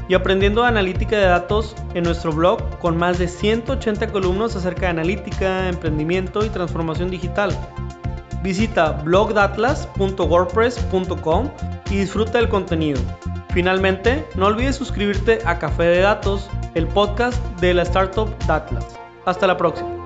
y 0.09 0.14
aprendiendo 0.14 0.64
analítica 0.64 1.16
de 1.16 1.27
datos 1.27 1.77
en 1.94 2.03
nuestro 2.03 2.33
blog 2.33 2.59
con 2.81 2.96
más 2.96 3.20
de 3.20 3.29
180 3.29 4.11
columnas 4.11 4.57
acerca 4.57 4.81
de 4.81 4.88
analítica, 4.88 5.68
emprendimiento 5.68 6.44
y 6.44 6.48
transformación 6.48 7.09
digital. 7.09 7.57
Visita 8.42 9.01
blogdatlas.wordpress.com 9.05 11.51
y 11.88 11.98
disfruta 11.98 12.38
del 12.38 12.48
contenido. 12.48 13.01
Finalmente, 13.51 14.27
no 14.35 14.46
olvides 14.46 14.74
suscribirte 14.74 15.38
a 15.44 15.61
Café 15.61 15.85
de 15.85 16.01
Datos, 16.01 16.51
el 16.74 16.88
podcast 16.88 17.40
de 17.61 17.74
la 17.74 17.83
startup 17.83 18.29
Datlas. 18.48 18.98
Hasta 19.24 19.46
la 19.46 19.57
próxima. 19.57 19.97